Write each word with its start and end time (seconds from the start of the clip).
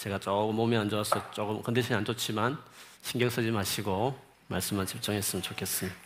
제가 0.00 0.18
조금 0.18 0.56
몸이 0.56 0.74
안 0.78 0.88
좋아서 0.88 1.30
조금 1.30 1.62
컨디션이 1.62 1.98
안 1.98 2.04
좋지만 2.06 2.56
신경 3.02 3.28
쓰지 3.28 3.50
마시고 3.50 4.18
말씀만 4.46 4.86
집중했으면 4.86 5.42
좋겠습니다. 5.42 5.98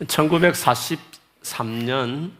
1943년 0.00 2.32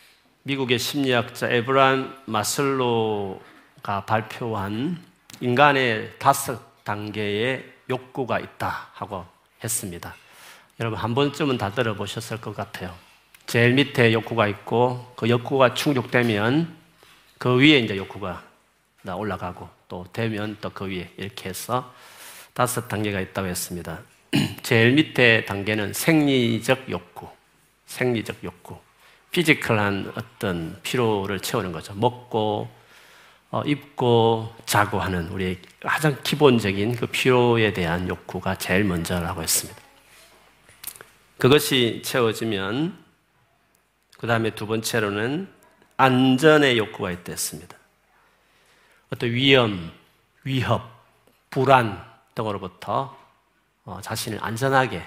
미국의 0.44 0.78
심리학자 0.78 1.50
에브란 1.50 2.22
마슬로가 2.24 4.06
발표한 4.06 4.98
인간의 5.42 6.14
다섯 6.18 6.82
단계의 6.84 7.70
욕구가 7.90 8.40
있다 8.40 8.88
하고 8.94 9.26
했습니다. 9.62 10.14
여러분 10.80 10.98
한 10.98 11.14
번쯤은 11.14 11.58
다 11.58 11.70
들어보셨을 11.70 12.40
것 12.40 12.56
같아요. 12.56 12.96
제일 13.46 13.74
밑에 13.74 14.14
욕구가 14.14 14.46
있고 14.48 15.12
그 15.16 15.28
욕구가 15.28 15.74
충족되면 15.74 16.77
그 17.38 17.54
위에 17.56 17.78
이제 17.78 17.96
욕구가 17.96 18.42
올라가고 19.06 19.68
또 19.88 20.04
되면 20.12 20.56
또 20.60 20.70
그 20.70 20.86
위에 20.86 21.10
이렇게 21.16 21.48
해서 21.48 21.94
다섯 22.52 22.88
단계가 22.88 23.20
있다고 23.20 23.46
했습니다. 23.48 24.00
제일 24.62 24.92
밑에 24.92 25.44
단계는 25.46 25.92
생리적 25.94 26.90
욕구, 26.90 27.28
생리적 27.86 28.42
욕구, 28.44 28.76
피지컬한 29.30 30.12
어떤 30.16 30.78
피로를 30.82 31.40
채우는 31.40 31.72
거죠. 31.72 31.94
먹고 31.94 32.68
어, 33.50 33.62
입고 33.64 34.54
자고 34.66 35.00
하는 35.00 35.28
우리의 35.28 35.58
가장 35.80 36.18
기본적인 36.22 36.96
그 36.96 37.06
피로에 37.06 37.72
대한 37.72 38.06
욕구가 38.08 38.56
제일 38.58 38.84
먼저라고 38.84 39.42
했습니다. 39.42 39.80
그것이 41.38 42.02
채워지면 42.04 42.98
그 44.18 44.26
다음에 44.26 44.50
두 44.54 44.66
번째로는 44.66 45.48
안전의 45.98 46.78
욕구가 46.78 47.10
있다 47.10 47.36
습니다 47.36 47.76
어떤 49.12 49.30
위험, 49.30 49.90
위협, 50.44 50.88
불안 51.50 52.02
등으로부터 52.34 53.18
어, 53.84 53.98
자신을 54.00 54.38
안전하게 54.40 55.02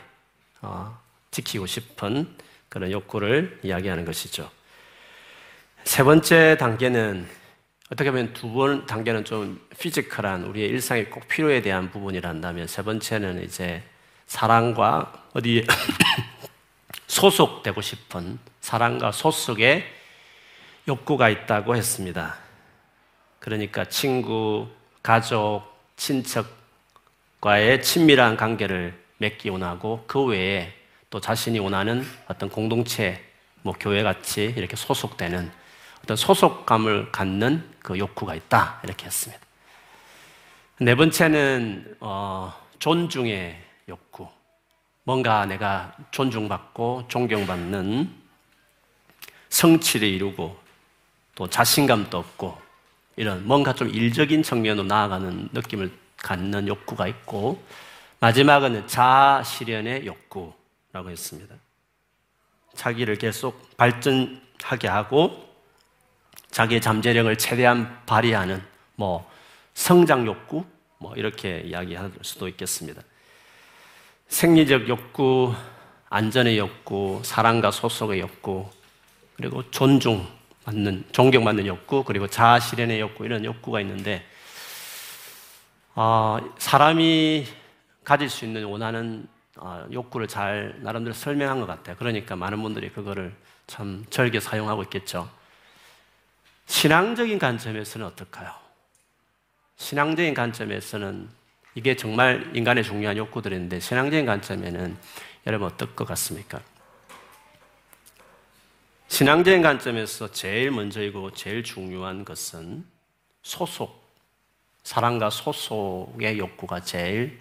어, 0.61 0.99
지키고 1.31 1.65
싶은 1.65 2.35
그런 2.67 2.91
욕구를 2.91 3.59
이야기하는 3.63 4.03
것이죠. 4.05 4.49
세 5.83 6.03
번째 6.03 6.57
단계는 6.59 7.27
어떻게 7.91 8.09
보면 8.09 8.33
두 8.33 8.51
번 8.51 8.85
단계는 8.85 9.23
좀 9.23 9.65
피지컬한 9.79 10.45
우리의 10.45 10.69
일상에 10.69 11.05
꼭 11.05 11.27
필요에 11.27 11.61
대한 11.61 11.89
부분이란다면 11.91 12.67
세 12.67 12.81
번째는 12.81 13.43
이제 13.43 13.83
사랑과 14.25 15.27
어디 15.33 15.65
소속되고 17.07 17.79
싶은 17.81 18.39
사랑과 18.61 19.11
소속의 19.11 20.00
욕구가 20.87 21.29
있다고 21.29 21.75
했습니다. 21.75 22.37
그러니까 23.39 23.85
친구, 23.85 24.67
가족, 25.03 25.63
친척과의 25.95 27.83
친밀한 27.83 28.35
관계를 28.35 28.99
맺기 29.17 29.49
원하고 29.49 30.03
그 30.07 30.23
외에 30.23 30.73
또 31.11 31.19
자신이 31.21 31.59
원하는 31.59 32.03
어떤 32.27 32.49
공동체, 32.49 33.23
뭐 33.61 33.75
교회 33.79 34.01
같이 34.01 34.53
이렇게 34.57 34.75
소속되는 34.75 35.51
어떤 36.03 36.17
소속감을 36.17 37.11
갖는 37.11 37.69
그 37.79 37.99
욕구가 37.99 38.33
있다 38.33 38.79
이렇게 38.83 39.05
했습니다. 39.05 39.41
네 40.79 40.95
번째는 40.95 41.97
어, 41.99 42.55
존중의 42.79 43.61
욕구. 43.89 44.27
뭔가 45.03 45.45
내가 45.45 45.95
존중받고 46.11 47.05
존경받는 47.07 48.15
성취를 49.49 50.07
이루고 50.07 50.60
또 51.41 51.47
자신감도 51.47 52.19
없고 52.19 52.55
이런 53.15 53.47
뭔가 53.47 53.73
좀 53.73 53.89
일적인 53.89 54.43
측면으로 54.43 54.85
나아가는 54.85 55.49
느낌을 55.51 55.91
갖는 56.17 56.67
욕구가 56.67 57.07
있고 57.07 57.63
마지막은 58.19 58.85
자아 58.87 59.41
실현의 59.41 60.05
욕구라고 60.05 61.09
했습니다. 61.09 61.55
자기를 62.75 63.15
계속 63.15 63.75
발전하게 63.75 64.87
하고 64.87 65.49
자기의 66.51 66.79
잠재력을 66.79 67.35
최대한 67.39 67.99
발휘하는 68.05 68.61
뭐 68.95 69.27
성장 69.73 70.27
욕구 70.27 70.63
뭐 70.99 71.15
이렇게 71.15 71.61
이야기할 71.61 72.11
수도 72.21 72.47
있겠습니다. 72.49 73.01
생리적 74.27 74.87
욕구, 74.89 75.55
안전의 76.09 76.59
욕구, 76.59 77.19
사랑과 77.25 77.71
소속의 77.71 78.19
욕구, 78.19 78.69
그리고 79.37 79.67
존중, 79.71 80.29
맞는, 80.65 81.03
존경받는 81.11 81.65
욕구, 81.65 82.03
그리고 82.03 82.27
자아 82.27 82.59
실현의 82.59 82.99
욕구, 82.99 83.25
이런 83.25 83.43
욕구가 83.43 83.81
있는데, 83.81 84.23
어, 85.95 86.37
사람이 86.59 87.45
가질 88.03 88.29
수 88.29 88.45
있는 88.45 88.65
원하는 88.65 89.27
어, 89.57 89.85
욕구를 89.91 90.27
잘 90.27 90.73
나름대로 90.79 91.13
설명한 91.13 91.59
것 91.59 91.65
같아요. 91.65 91.95
그러니까 91.97 92.35
많은 92.35 92.61
분들이 92.63 92.89
그거를 92.91 93.35
참 93.67 94.05
절개 94.09 94.39
사용하고 94.39 94.81
있겠죠. 94.83 95.29
신앙적인 96.67 97.37
관점에서는 97.37 98.07
어떨까요? 98.07 98.51
신앙적인 99.77 100.33
관점에서는 100.33 101.27
이게 101.75 101.95
정말 101.95 102.49
인간의 102.55 102.83
중요한 102.83 103.17
욕구들인데 103.17 103.79
신앙적인 103.81 104.25
관점에는 104.25 104.97
여러분 105.47 105.67
어떨 105.67 105.95
것 105.95 106.05
같습니까? 106.07 106.61
신앙적인 109.11 109.61
관점에서 109.61 110.31
제일 110.31 110.71
먼저이고 110.71 111.31
제일 111.31 111.63
중요한 111.65 112.23
것은 112.23 112.85
소속, 113.43 114.09
사랑과 114.83 115.29
소속의 115.29 116.39
욕구가 116.39 116.79
제일 116.79 117.37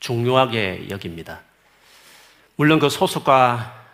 중요하게 0.00 0.86
여깁니다. 0.88 1.42
물론 2.56 2.78
그 2.78 2.88
소속과 2.88 3.84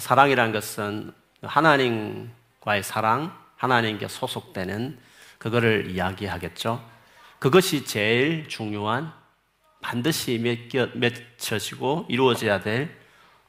사랑이라는 0.00 0.52
것은 0.54 1.12
하나님과의 1.42 2.82
사랑, 2.82 3.36
하나님께 3.56 4.08
소속되는 4.08 4.98
그거를 5.36 5.90
이야기하겠죠. 5.90 6.82
그것이 7.40 7.84
제일 7.84 8.48
중요한 8.48 9.12
반드시 9.82 10.38
맺혀지고 10.94 12.06
이루어져야 12.08 12.60
될 12.62 12.96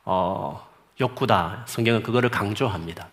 어, 0.03 0.74
욕구다. 0.99 1.65
성경은 1.67 2.03
그거를 2.03 2.29
강조합니다. 2.29 3.09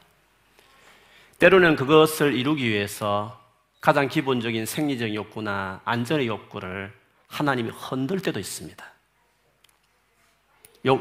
때로는 1.40 1.74
그것을 1.76 2.34
이루기 2.34 2.68
위해서 2.68 3.40
가장 3.80 4.06
기본적인 4.08 4.64
생리적 4.66 5.12
욕구나 5.14 5.80
안전의 5.84 6.28
욕구를 6.28 6.92
하나님이 7.26 7.70
흔들 7.70 8.20
때도 8.20 8.38
있습니다. 8.38 8.84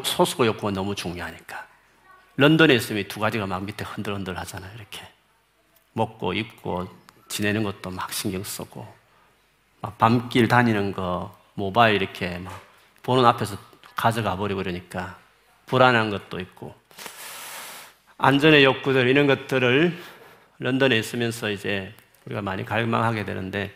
소수의 0.03 0.47
욕구가 0.49 0.71
너무 0.71 0.95
중요하니까. 0.95 1.67
런던에 2.37 2.73
있으면 2.75 3.07
두 3.07 3.19
가지가 3.19 3.45
막 3.45 3.63
밑에 3.63 3.83
흔들흔들 3.85 4.35
하잖아요. 4.39 4.71
이렇게. 4.75 5.03
먹고, 5.93 6.33
입고, 6.33 6.87
지내는 7.27 7.61
것도 7.63 7.91
막 7.91 8.11
신경 8.13 8.43
쓰고, 8.43 8.91
막 9.81 9.97
밤길 9.97 10.47
다니는 10.47 10.93
거, 10.93 11.37
모바일 11.53 12.01
이렇게 12.01 12.39
막 12.39 12.59
보는 13.03 13.25
앞에서 13.25 13.57
가져가 13.95 14.35
버리고 14.37 14.59
그러니까 14.61 15.20
불안한 15.71 16.09
것도 16.09 16.37
있고 16.41 16.75
안전의 18.17 18.65
욕구들 18.65 19.07
이런 19.07 19.25
것들을 19.25 19.97
런던에 20.59 20.99
있으면서 20.99 21.49
이제 21.49 21.93
우리가 22.25 22.41
많이 22.41 22.65
갈망하게 22.65 23.23
되는데 23.25 23.73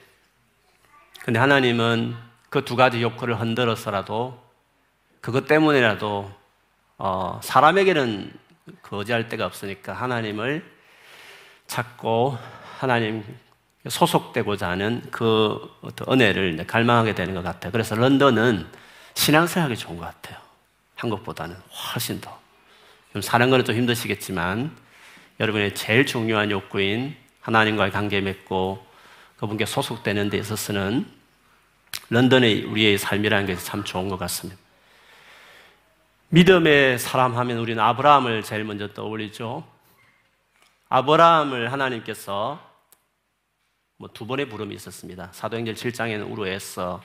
근데 1.24 1.40
하나님은 1.40 2.14
그 2.50 2.64
두 2.64 2.78
가지 2.78 3.02
욕구를 3.02 3.38
흔들어서라도 3.40 4.42
그것 5.20 5.46
때문에라도 5.46 6.34
어, 6.98 7.40
사람에게는 7.44 8.32
거지할 8.82 9.28
데가 9.28 9.46
없으니까 9.46 9.92
하나님을 9.94 10.64
찾고 11.68 12.38
하나님 12.80 13.26
소속되고자 13.90 14.70
하는 14.70 15.02
그 15.12 15.70
어떤 15.82 16.14
은혜를 16.14 16.66
갈망하게 16.66 17.14
되는 17.14 17.34
것 17.36 17.44
같아요. 17.44 17.74
그래서 17.74 17.94
런던은 17.96 18.66
신앙생활이 19.16 19.76
좋은 19.76 19.98
것 19.98 20.06
같아요. 20.06 20.45
한 21.06 21.10
것보다는 21.10 21.56
훨씬 21.56 22.20
더. 22.20 22.38
좀 23.14 23.22
사는 23.22 23.50
거는 23.50 23.64
좀 23.64 23.76
힘드시겠지만 23.76 24.76
여러분의 25.40 25.76
제일 25.76 26.06
중요한 26.06 26.50
욕구인 26.52 27.16
하나님과의 27.42 27.92
관계 27.92 28.20
맺고 28.22 28.84
그분께 29.38 29.66
소속되는 29.66 30.30
데 30.30 30.38
있어서는 30.38 31.08
런던의 32.10 32.64
우리의 32.64 32.98
삶이라는 32.98 33.46
게 33.46 33.56
참 33.56 33.84
좋은 33.84 34.10
것 34.10 34.18
같습니다. 34.18 34.60
믿음의 36.30 36.98
사람 37.00 37.38
하면 37.38 37.58
우리는 37.60 37.82
아브라함을 37.82 38.44
제일 38.44 38.64
먼저 38.64 38.88
떠올리죠. 38.92 39.66
아브라함을 40.90 41.72
하나님께서 41.72 42.60
뭐 43.98 44.10
두 44.14 44.26
번의 44.28 44.50
부름이 44.50 44.76
있었습니다. 44.76 45.30
사도행전 45.32 45.76
7장에는 45.76 46.32
우르에서 46.32 47.02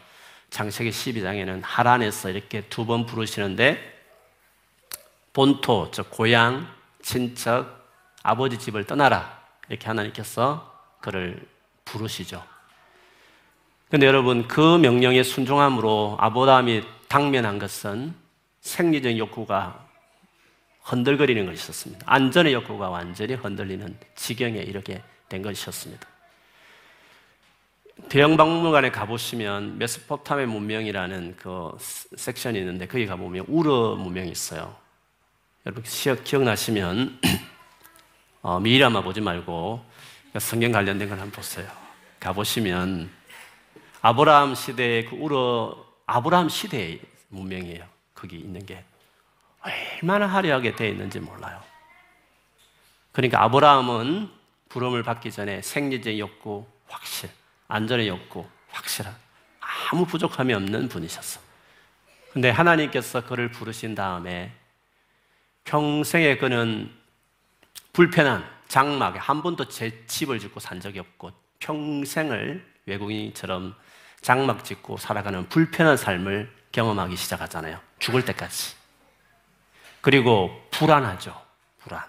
장세기 0.50 0.90
12장에는 0.90 1.60
하란에서 1.62 2.30
이렇게 2.30 2.62
두 2.68 2.84
번 2.86 3.06
부르시는데 3.06 3.98
본토, 5.32 5.88
즉 5.92 6.10
고향, 6.10 6.66
친척, 7.02 7.86
아버지 8.22 8.58
집을 8.58 8.84
떠나라 8.84 9.40
이렇게 9.68 9.86
하나님께서 9.86 10.66
그를 11.00 11.40
부르시죠. 11.84 12.44
근데 13.88 14.06
여러분 14.06 14.48
그 14.48 14.76
명령에 14.78 15.22
순종함으로 15.22 16.16
아브라이 16.20 16.82
당면한 17.08 17.58
것은 17.58 18.14
생리적 18.60 19.18
욕구가 19.18 19.86
흔들거리는 20.82 21.44
것이었습니다. 21.46 22.04
안전의 22.08 22.52
욕구가 22.54 22.88
완전히 22.88 23.34
흔들리는 23.34 23.98
지경에 24.16 24.58
이렇게 24.58 25.02
된 25.28 25.42
것이었습니다. 25.42 26.09
대형 28.08 28.36
박물관에 28.36 28.90
가보시면 28.90 29.78
메스포탐의 29.78 30.46
문명이라는 30.46 31.36
그 31.36 31.72
섹션이 32.16 32.58
있는데 32.60 32.86
거기 32.86 33.06
가보면 33.06 33.44
우르 33.48 33.96
문명이 33.98 34.30
있어요. 34.30 34.74
여러분 35.66 35.84
기억나시면 36.24 37.20
어, 38.42 38.58
미라마 38.58 39.02
보지 39.02 39.20
말고 39.20 39.84
그 40.32 40.38
성경 40.40 40.72
관련된 40.72 41.08
걸 41.08 41.18
한번 41.18 41.30
보세요. 41.32 41.68
가보시면 42.20 43.10
아브라함 44.02 44.54
시대의 44.54 45.04
그 45.06 45.14
우르 45.16 45.74
아브라함 46.06 46.48
시대의 46.48 47.00
문명이에요. 47.28 47.84
거기 48.14 48.36
있는 48.36 48.64
게 48.66 48.82
얼마나 49.60 50.26
화려하게 50.26 50.74
되어 50.74 50.88
있는지 50.88 51.20
몰라요. 51.20 51.62
그러니까 53.12 53.42
아브라함은 53.44 54.30
부름을 54.68 55.02
받기 55.04 55.30
전에 55.30 55.62
생리적 55.62 56.18
욕구 56.18 56.66
확실. 56.88 57.30
안전의 57.70 58.08
욕고 58.08 58.48
확실한, 58.68 59.14
아무 59.60 60.04
부족함이 60.04 60.52
없는 60.52 60.88
분이셨어. 60.88 61.40
근데 62.32 62.50
하나님께서 62.50 63.24
그를 63.24 63.50
부르신 63.50 63.94
다음에 63.94 64.52
평생에 65.64 66.36
그는 66.36 66.92
불편한 67.92 68.48
장막에 68.68 69.18
한 69.18 69.42
번도 69.42 69.68
제 69.68 70.04
집을 70.06 70.38
짓고 70.38 70.60
산 70.60 70.80
적이 70.80 71.00
없고 71.00 71.32
평생을 71.60 72.68
외국인처럼 72.86 73.74
장막 74.20 74.64
짓고 74.64 74.96
살아가는 74.96 75.48
불편한 75.48 75.96
삶을 75.96 76.52
경험하기 76.72 77.16
시작하잖아요. 77.16 77.80
죽을 77.98 78.24
때까지. 78.24 78.74
그리고 80.00 80.50
불안하죠. 80.70 81.40
불안. 81.78 82.02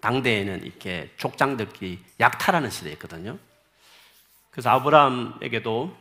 당대에는 0.00 0.64
이렇게 0.64 1.12
족장들끼리 1.18 2.02
약탈하는 2.18 2.70
시대였거든요. 2.70 3.38
그래서 4.50 4.70
아브라함에게도 4.70 5.96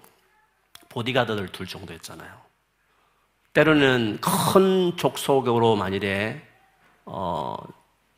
보디가드를 0.89 1.49
둘 1.49 1.67
정도 1.67 1.93
였잖아요 1.95 2.41
때로는 3.53 4.19
큰 4.21 4.95
족속으로 4.97 5.75
만일에 5.75 6.41
어, 7.05 7.55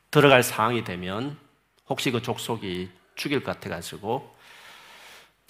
들어갈 0.09 0.43
상황이 0.43 0.83
되면 0.83 1.37
혹시 1.87 2.11
그 2.11 2.21
족속이 2.21 2.89
죽일 3.15 3.43
것 3.43 3.53
같아가지고 3.55 4.33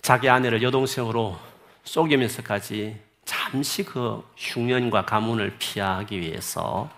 자기 0.02 0.30
아내를 0.30 0.62
여동생으로 0.64 1.38
속이면서까지 1.84 3.02
잠시 3.26 3.84
그 3.84 4.24
흉년과 4.36 5.06
가문을 5.06 5.58
피하기 5.60 6.20
위해서 6.20 6.90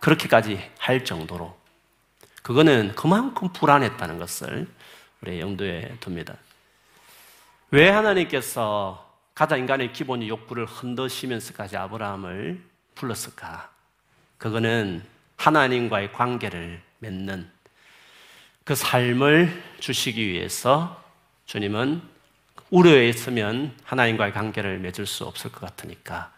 그렇게까지 0.00 0.70
할 0.78 1.04
정도로 1.04 1.56
그거는 2.42 2.94
그만큼 2.94 3.48
불안했다는 3.52 4.18
것을 4.18 4.66
우리 5.22 5.40
영도에 5.40 5.98
둡니다. 6.04 6.34
왜 7.72 7.88
하나님께서 7.88 9.08
가장 9.32 9.60
인간의 9.60 9.92
기본 9.92 10.26
욕구를 10.26 10.66
흔드시면서까지 10.66 11.76
아브라함을 11.76 12.60
불렀을까? 12.96 13.70
그거는 14.38 15.04
하나님과의 15.36 16.12
관계를 16.12 16.82
맺는 16.98 17.48
그 18.64 18.74
삶을 18.74 19.62
주시기 19.78 20.26
위해서 20.28 21.00
주님은 21.46 22.02
우려에 22.70 23.08
있으면 23.08 23.74
하나님과의 23.84 24.32
관계를 24.32 24.78
맺을 24.80 25.06
수 25.06 25.24
없을 25.24 25.50
것 25.52 25.60
같으니까 25.60 26.32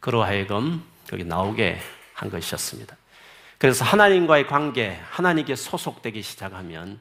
그러하여금 0.00 0.84
여기 1.12 1.24
나오게 1.24 1.80
한 2.12 2.28
것이었습니다. 2.30 2.94
그래서 3.58 3.84
하나님과의 3.86 4.46
관계, 4.46 5.00
하나님께 5.10 5.56
소속되기 5.56 6.20
시작하면 6.22 7.00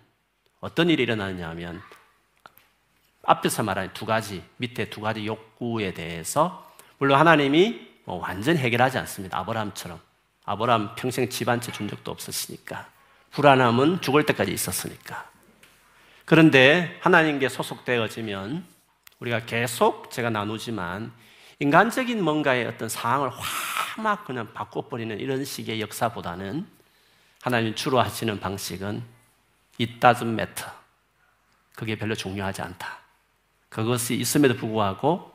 어떤 0.62 0.90
일이 0.90 1.04
일어나냐 1.04 1.48
하면 1.50 1.82
앞에서 3.31 3.62
말한 3.62 3.94
두 3.94 4.08
가지, 4.08 4.44
밑에 4.58 4.90
두 4.90 5.02
가지 5.02 5.24
욕구에 5.28 5.94
대해서 5.94 6.74
물론 6.98 7.20
하나님이 7.20 7.80
뭐 8.06 8.18
완전 8.20 8.58
해결하지 8.58 8.98
않습니다. 8.98 9.38
아브라함처럼. 9.38 10.00
아브라함 10.46 10.96
평생 10.96 11.30
집한채준 11.30 11.90
적도 11.90 12.10
없었으니까. 12.10 12.88
불안함은 13.30 14.02
죽을 14.02 14.26
때까지 14.26 14.52
있었으니까. 14.52 15.30
그런데 16.26 16.98
하나님께 17.02 17.50
소속되어지면 17.50 18.66
우리가 19.20 19.42
계속 19.46 20.10
제가 20.10 20.31
나누지만 20.31 21.12
인간적인 21.60 22.24
뭔가의 22.24 22.66
어떤 22.66 22.90
상황을 22.90 23.30
확막 23.30 24.26
그냥 24.26 24.52
바꿔버리는 24.54 25.20
이런 25.20 25.46
식의 25.46 25.81
역사보다는 25.81 26.66
하나님 27.44 27.76
주로 27.76 28.00
하시는 28.02 28.40
방식은 28.40 29.04
it 29.80 30.00
doesn't 30.00 30.28
matter. 30.34 30.72
그게 31.76 31.96
별로 31.96 32.16
중요하지 32.16 32.64
않다. 32.64 32.98
그것이 33.69 34.16
있음에도 34.16 34.56
불구하고 34.56 35.31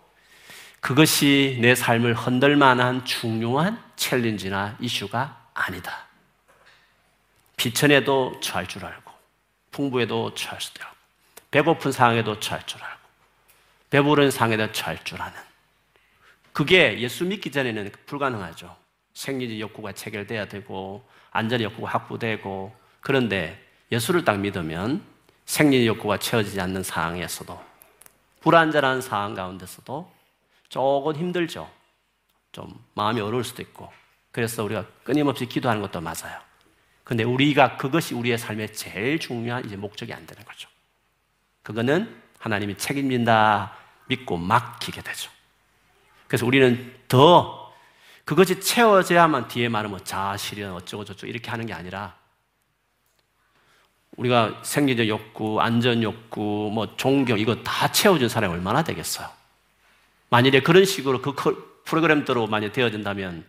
그것이 0.80 1.58
내 1.62 1.74
삶을 1.74 2.14
흔들 2.14 2.56
만한 2.56 3.04
중요한 3.04 3.82
챌린지나 3.96 4.76
이슈가 4.80 5.46
아니다. 5.54 6.04
비천에도 7.56 8.38
처할 8.40 8.66
줄 8.66 8.84
알고, 8.84 9.10
풍부에도 9.70 10.34
처할 10.34 10.60
수도 10.60 10.82
있고, 10.82 10.94
배고픈 11.52 11.90
상황에도 11.90 12.38
처할 12.38 12.66
줄 12.66 12.82
알고, 12.82 12.98
배부른 13.88 14.30
상황에도 14.30 14.70
처할 14.72 15.02
줄 15.04 15.22
아는. 15.22 15.38
그게 16.52 16.98
예수 17.00 17.24
믿기 17.24 17.50
전에는 17.50 17.92
불가능하죠. 18.04 18.76
생리지 19.14 19.60
욕구가 19.60 19.92
체결돼야 19.92 20.46
되고, 20.46 21.08
안전의 21.30 21.64
욕구가 21.66 21.88
확보되고, 21.92 22.74
그런데 23.00 23.64
예수를 23.90 24.24
딱 24.24 24.38
믿으면 24.38 25.02
생리지 25.46 25.86
욕구가 25.86 26.18
채워지지 26.18 26.60
않는 26.60 26.82
상황에서도 26.82 27.73
불안전한 28.44 29.00
상황 29.00 29.34
가운데서도 29.34 30.12
조금 30.68 31.16
힘들죠. 31.16 31.68
좀 32.52 32.70
마음이 32.94 33.18
어려울 33.22 33.42
수도 33.42 33.62
있고. 33.62 33.90
그래서 34.30 34.62
우리가 34.62 34.84
끊임없이 35.02 35.46
기도하는 35.46 35.80
것도 35.80 36.02
맞아요. 36.02 36.38
근데 37.04 37.24
우리가 37.24 37.78
그것이 37.78 38.14
우리의 38.14 38.36
삶의 38.36 38.74
제일 38.74 39.18
중요한 39.18 39.64
이제 39.64 39.76
목적이 39.76 40.12
안 40.12 40.26
되는 40.26 40.44
거죠. 40.44 40.68
그거는 41.62 42.22
하나님이 42.38 42.76
책임진다 42.76 43.74
믿고 44.08 44.36
맡기게 44.36 45.00
되죠. 45.00 45.30
그래서 46.28 46.44
우리는 46.44 46.94
더 47.08 47.72
그것이 48.26 48.60
채워져야만 48.60 49.48
뒤에 49.48 49.68
말하면 49.70 50.04
자아실현 50.04 50.72
어쩌고저쩌고 50.72 51.26
이렇게 51.26 51.50
하는 51.50 51.64
게 51.64 51.72
아니라 51.72 52.14
우리가 54.16 54.60
생리적 54.62 55.08
욕구, 55.08 55.60
안전 55.60 56.02
욕구, 56.02 56.70
뭐 56.72 56.96
종교 56.96 57.36
이거 57.36 57.56
다 57.62 57.90
채워준 57.90 58.28
사람이 58.28 58.52
얼마나 58.52 58.82
되겠어요? 58.84 59.28
만일에 60.30 60.60
그런 60.60 60.84
식으로 60.84 61.20
그 61.20 61.82
프로그램대로 61.84 62.46
만약 62.46 62.72
되어진다면 62.72 63.44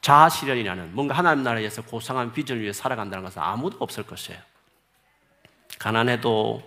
자아 0.00 0.28
실현이라는 0.28 0.94
뭔가 0.94 1.14
하나님 1.14 1.44
나라에서 1.44 1.82
고상한 1.82 2.32
비전을 2.32 2.62
위해 2.62 2.72
살아간다는 2.72 3.24
것은 3.24 3.40
아무도 3.40 3.76
없을 3.80 4.02
것이에요. 4.02 4.38
가난해도 5.78 6.62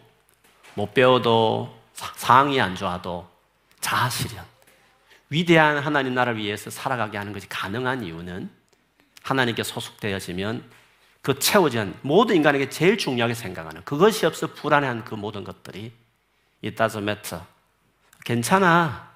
못 0.74 0.94
배워도 0.94 1.76
상황이 1.94 2.60
안 2.60 2.76
좋아도 2.76 3.28
자아 3.82 4.10
실현. 4.10 4.44
위대한 5.30 5.78
하나님 5.80 6.16
나라를 6.16 6.40
위해서 6.40 6.70
살아가게 6.70 7.18
하는 7.18 7.34
것이 7.34 7.48
가능한 7.50 8.04
이유는 8.04 8.50
하나님께 9.24 9.62
소속되어지면 9.64 10.64
그 11.22 11.38
채워진 11.40 11.96
모든 12.02 12.36
인간에게 12.36 12.70
제일 12.70 12.98
중요하게 12.98 13.34
생각하는 13.34 13.84
그것이 13.84 14.26
없어 14.26 14.48
불안해한 14.48 15.04
그 15.06 15.16
모든 15.16 15.44
것들이 15.44 15.92
이 16.62 16.76
따져 16.76 17.02
매트 17.02 17.40
괜찮아 18.26 19.08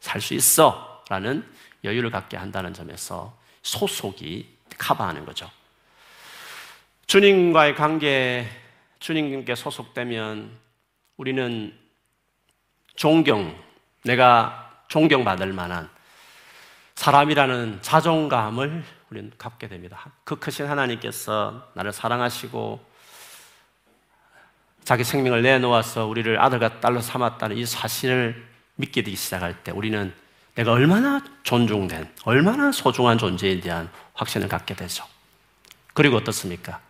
살 0.00 0.20
수 0.20 0.34
있어 0.34 1.02
라는 1.08 1.48
여유를 1.82 2.10
갖게 2.10 2.36
한다는 2.36 2.72
점에서 2.74 3.34
소속이 3.62 4.54
커버하는 4.78 5.24
거죠. 5.24 5.50
주님과의 7.06 7.74
관계, 7.74 8.46
주님께 9.00 9.54
소속되면 9.54 10.58
우리는 11.16 11.78
존경, 12.96 13.54
내가 14.02 14.82
존경받을 14.88 15.52
만한 15.54 15.88
사람이라는 16.96 17.78
자존감을 17.82 18.84
우리는 19.14 19.30
갚게 19.38 19.68
됩니다. 19.68 20.12
그 20.24 20.36
크신 20.38 20.66
하나님께서 20.66 21.70
나를 21.74 21.92
사랑하시고 21.92 22.84
자기 24.82 25.04
생명을 25.04 25.40
내놓아서 25.42 26.06
우리를 26.06 26.38
아들과 26.42 26.80
딸로 26.80 27.00
삼았다는 27.00 27.56
이 27.56 27.64
사실을 27.64 28.44
믿게 28.74 29.02
되기 29.02 29.16
시작할 29.16 29.62
때 29.62 29.70
우리는 29.70 30.12
내가 30.56 30.72
얼마나 30.72 31.22
존중된, 31.44 32.12
얼마나 32.24 32.72
소중한 32.72 33.16
존재에 33.16 33.60
대한 33.60 33.88
확신을 34.14 34.48
갖게 34.48 34.74
되죠. 34.74 35.06
그리고 35.94 36.16
어떻습니까? 36.16 36.80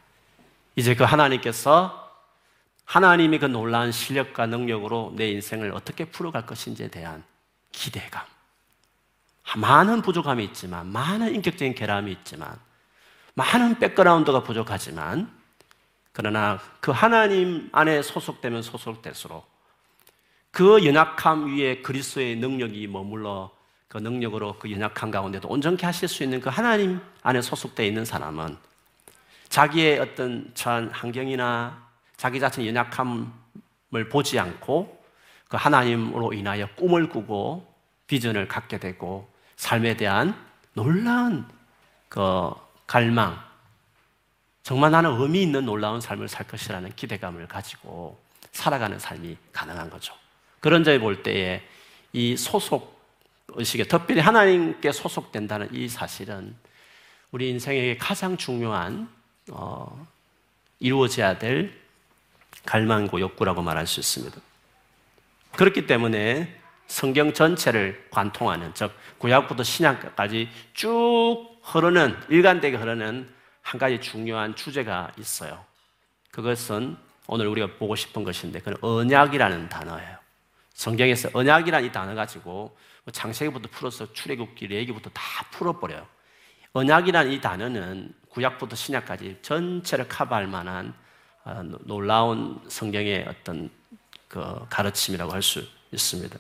이제 0.77 0.95
그 0.95 1.05
하나님께서 1.05 2.01
하나님의 2.87 3.39
그 3.39 3.47
놀라운 3.47 3.93
실력과 3.93 4.47
능력으로 4.47 5.13
내 5.15 5.31
인생을 5.31 5.73
어떻게 5.73 6.07
풀어갈 6.07 6.47
것인지에 6.47 6.89
대한 6.89 7.23
기대감. 7.71 8.25
많은 9.57 10.03
부족함이 10.03 10.43
있지만, 10.47 10.87
많은 10.91 11.35
인격적인 11.35 11.75
결함이 11.75 12.11
있지만, 12.13 12.59
많은 13.35 13.79
백그라운드가 13.79 14.43
부족하지만, 14.43 15.31
그러나 16.13 16.59
그 16.81 16.91
하나님 16.93 17.69
안에 17.73 18.01
소속되면 18.03 18.63
소속될수록 18.63 19.49
그 20.53 20.85
연약함 20.87 21.53
위에 21.57 21.83
그리스도의 21.83 22.37
능력이 22.37 22.87
머물러 22.87 23.51
그 23.89 23.99
능력으로 23.99 24.57
그 24.61 24.71
연약함 24.71 25.11
가운데도 25.11 25.49
온전케 25.49 25.85
하실 25.85 26.07
수 26.07 26.23
있는 26.23 26.41
그 26.41 26.49
하나님 26.51 27.01
안에 27.23 27.43
소속되어 27.43 27.85
있는 27.85 28.05
사람은 28.05 28.57
자기의 29.49 29.99
어떤 29.99 30.49
처한 30.55 30.89
환경이나 30.91 31.83
자기 32.17 32.39
자신의 32.39 32.69
연약함을 32.69 34.09
보지 34.09 34.39
않고 34.39 35.05
그 35.49 35.57
하나님으로 35.57 36.33
인하여 36.33 36.69
꿈을 36.77 37.09
꾸고 37.09 37.67
비전을 38.07 38.47
갖게 38.47 38.79
되고 38.79 39.29
삶에 39.57 39.97
대한 39.97 40.35
놀라운 40.73 41.47
그 42.09 42.51
갈망, 42.87 43.39
정말 44.63 44.91
나는 44.91 45.21
의미 45.21 45.43
있는 45.43 45.65
놀라운 45.65 46.01
삶을 46.01 46.29
살 46.29 46.47
것이라는 46.47 46.95
기대감을 46.95 47.47
가지고 47.49 48.21
살아가는 48.53 48.99
삶이 48.99 49.37
가능한 49.53 49.91
거죠. 49.91 50.15
그런 50.61 50.85
점에 50.85 50.99
볼 50.99 51.23
때에 51.23 51.63
이 52.13 52.37
소속 52.37 52.95
의식에 53.49 53.85
특별히 53.85 54.21
하나님께 54.21 54.91
소속된다는 54.93 55.69
이 55.73 55.89
사실은 55.89 56.57
우리 57.31 57.51
인생에게 57.51 57.99
가장 57.99 58.37
중요한 58.37 59.09
어, 59.51 60.07
이루어져야 60.81 61.39
될 61.39 61.77
갈망과 62.65 63.11
그 63.13 63.21
욕구라고 63.21 63.61
말할 63.63 63.87
수 63.87 64.01
있습니다. 64.01 64.37
그렇기 65.57 65.87
때문에 65.87 66.61
성경 66.87 67.33
전체를 67.33 68.07
관통하는, 68.11 68.73
즉, 68.75 68.93
구약부터 69.19 69.63
신약까지 69.63 70.49
쭉 70.75 71.49
흐르는, 71.63 72.17
일관되게 72.29 72.77
흐르는 72.77 73.29
한 73.63 73.81
가지 73.81 74.01
중요한 74.01 74.55
주제가 74.55 75.11
있어요. 75.19 75.65
그것은 76.31 76.97
오늘 77.27 77.47
우리가 77.49 77.77
보고 77.79 77.97
싶은 77.97 78.23
것인데, 78.23 78.61
그 78.61 78.77
언약이라는 78.81 79.69
단어예요. 79.69 80.19
성경에서 80.75 81.31
언약이라는 81.33 81.89
이 81.89 81.93
단어 81.93 82.15
가지고 82.15 82.77
뭐 83.05 83.13
창세기부터 83.13 83.69
풀어서 83.71 84.13
출애굽기, 84.13 84.67
레기부터 84.67 85.09
다 85.15 85.45
풀어버려요. 85.53 86.05
언약이라는 86.73 87.31
이 87.31 87.41
단어는 87.41 88.13
구약부터 88.29 88.75
신약까지 88.75 89.39
전체를 89.41 90.09
커버할 90.09 90.49
만한 90.49 90.93
어, 91.45 91.63
놀라운 91.85 92.59
성경의 92.69 93.25
어떤 93.29 93.71
그 94.29 94.67
가르침이라고 94.69 95.33
할 95.33 95.43
수 95.43 95.65
있습니다. 95.93 96.37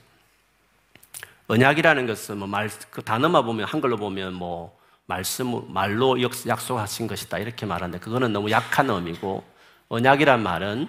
언약이라는 1.47 2.07
것은 2.07 2.39
뭐 2.39 2.49
말, 2.49 2.71
그 2.91 3.03
단어만 3.03 3.45
보면, 3.45 3.67
한글로 3.67 3.97
보면 3.97 4.35
뭐, 4.35 4.79
말씀, 5.07 5.71
말로 5.73 6.21
약속하신 6.21 7.07
것이다. 7.07 7.39
이렇게 7.39 7.67
말하는데, 7.67 7.99
그거는 8.03 8.33
너무 8.33 8.51
약한 8.51 8.89
의미고, 8.89 9.45
언약이란 9.89 10.43
말은 10.43 10.89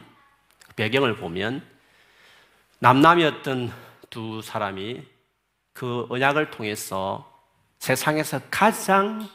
배경을 0.77 1.17
보면, 1.17 1.61
남남이었던 2.79 3.73
두 4.09 4.41
사람이 4.41 5.01
그 5.73 6.05
언약을 6.09 6.51
통해서 6.51 7.29
세상에서 7.79 8.39
가장 8.49 9.27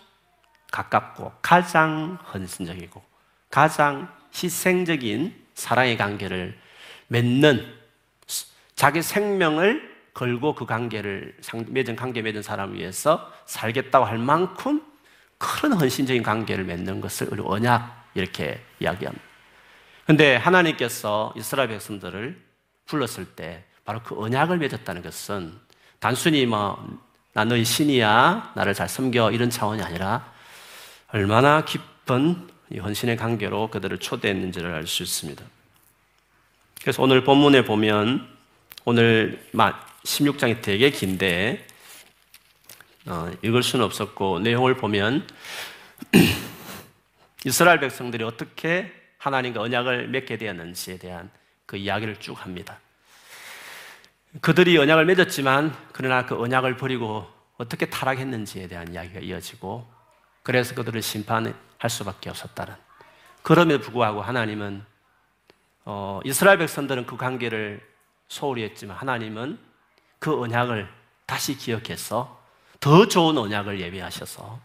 가깝고, 0.72 1.32
가장 1.42 2.18
헌신적이고, 2.32 3.02
가장 3.50 4.10
희생적인 4.32 5.38
사랑의 5.52 5.98
관계를 5.98 6.58
맺는 7.08 7.74
자기 8.74 9.02
생명을 9.02 9.89
걸고 10.14 10.54
그 10.54 10.66
관계를 10.66 11.36
맺은 11.68 11.96
관계 11.96 12.22
맺은 12.22 12.42
사람 12.42 12.74
위해서 12.74 13.32
살겠다고 13.46 14.04
할 14.04 14.18
만큼 14.18 14.82
큰 15.38 15.72
헌신적인 15.72 16.22
관계를 16.22 16.64
맺는 16.64 17.00
것을 17.00 17.28
우리 17.30 17.42
언약 17.44 18.10
이렇게 18.14 18.60
이야기합니다. 18.80 19.24
근데 20.06 20.36
하나님께서 20.36 21.32
이스라엘 21.36 21.68
백성들을 21.68 22.40
불렀을 22.86 23.24
때 23.26 23.62
바로 23.84 24.00
그 24.02 24.20
언약을 24.20 24.58
맺었다는 24.58 25.02
것은 25.02 25.52
단순히 26.00 26.46
뭐나 26.46 27.44
너희 27.46 27.64
신이야 27.64 28.52
나를 28.56 28.74
잘 28.74 28.88
섬겨 28.88 29.30
이런 29.30 29.48
차원이 29.50 29.80
아니라 29.82 30.32
얼마나 31.12 31.64
깊은 31.64 32.48
헌신의 32.92 33.16
관계로 33.16 33.68
그들을 33.68 33.98
초대했는지를 33.98 34.74
알 34.74 34.86
수 34.86 35.02
있습니다. 35.04 35.42
그래서 36.80 37.02
오늘 37.02 37.22
본문에 37.24 37.64
보면 37.64 38.26
오늘 38.84 39.46
16장이 40.04 40.62
되게 40.62 40.90
긴데 40.90 41.66
어, 43.06 43.30
읽을 43.42 43.62
수는 43.62 43.84
없었고 43.84 44.40
내용을 44.40 44.76
보면 44.76 45.26
이스라엘 47.44 47.80
백성들이 47.80 48.24
어떻게 48.24 48.92
하나님과 49.18 49.60
언약을 49.60 50.08
맺게 50.08 50.36
되었는지에 50.38 50.98
대한 50.98 51.30
그 51.66 51.76
이야기를 51.76 52.16
쭉 52.20 52.34
합니다. 52.40 52.78
그들이 54.40 54.76
언약을 54.78 55.06
맺었지만 55.06 55.74
그러나 55.92 56.24
그 56.26 56.38
언약을 56.40 56.76
버리고 56.76 57.28
어떻게 57.56 57.86
타락했는지에 57.90 58.68
대한 58.68 58.92
이야기가 58.92 59.20
이어지고 59.20 59.86
그래서 60.42 60.74
그들을 60.74 61.00
심판할 61.02 61.54
수밖에 61.88 62.30
없었다는 62.30 62.74
그럼에도 63.42 63.80
불구하고 63.82 64.22
하나님은 64.22 64.82
어, 65.84 66.20
이스라엘 66.24 66.58
백성들은 66.58 67.06
그 67.06 67.16
관계를 67.16 67.80
소홀히 68.28 68.62
했지만 68.62 68.96
하나님은 68.96 69.58
그 70.20 70.38
언약을 70.38 70.86
다시 71.26 71.56
기억해서 71.56 72.38
더 72.78 73.08
좋은 73.08 73.36
언약을 73.36 73.80
예비하셔서 73.80 74.60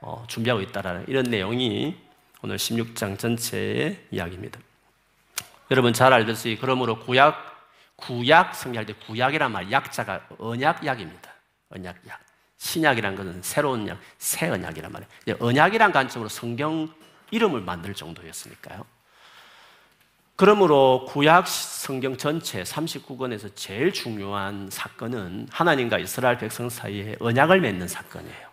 어, 0.00 0.24
준비하고 0.28 0.62
있다라는 0.62 1.04
이런 1.08 1.24
내용이 1.24 1.96
오늘 2.42 2.56
16장 2.56 3.18
전체의 3.18 4.06
이야기입니다. 4.10 4.58
여러분 5.70 5.92
잘 5.92 6.12
알듯이 6.12 6.56
그러므로 6.60 6.98
구약 7.00 7.36
구약 7.96 8.54
성리할 8.54 8.86
때 8.86 8.94
구약이란 9.06 9.52
말 9.52 9.70
약자가 9.70 10.26
언약 10.38 10.84
약입니다. 10.84 11.30
언약 11.70 11.96
약. 12.08 12.20
신약이란 12.56 13.14
것은 13.14 13.42
새로운 13.42 13.86
약, 13.88 13.98
새 14.16 14.48
언약이란 14.48 14.90
말이에요. 14.90 15.36
언약이란 15.38 15.92
관점으로 15.92 16.30
성경 16.30 16.88
이름을 17.30 17.60
만들 17.60 17.92
정도였으니까요. 17.92 18.86
그러므로 20.36 21.04
구약 21.08 21.46
성경 21.46 22.16
전체 22.16 22.62
39권에서 22.64 23.52
제일 23.54 23.92
중요한 23.92 24.68
사건은 24.70 25.46
하나님과 25.50 26.00
이스라엘 26.00 26.38
백성 26.38 26.68
사이에 26.68 27.14
언약을 27.20 27.60
맺는 27.60 27.86
사건이에요. 27.86 28.48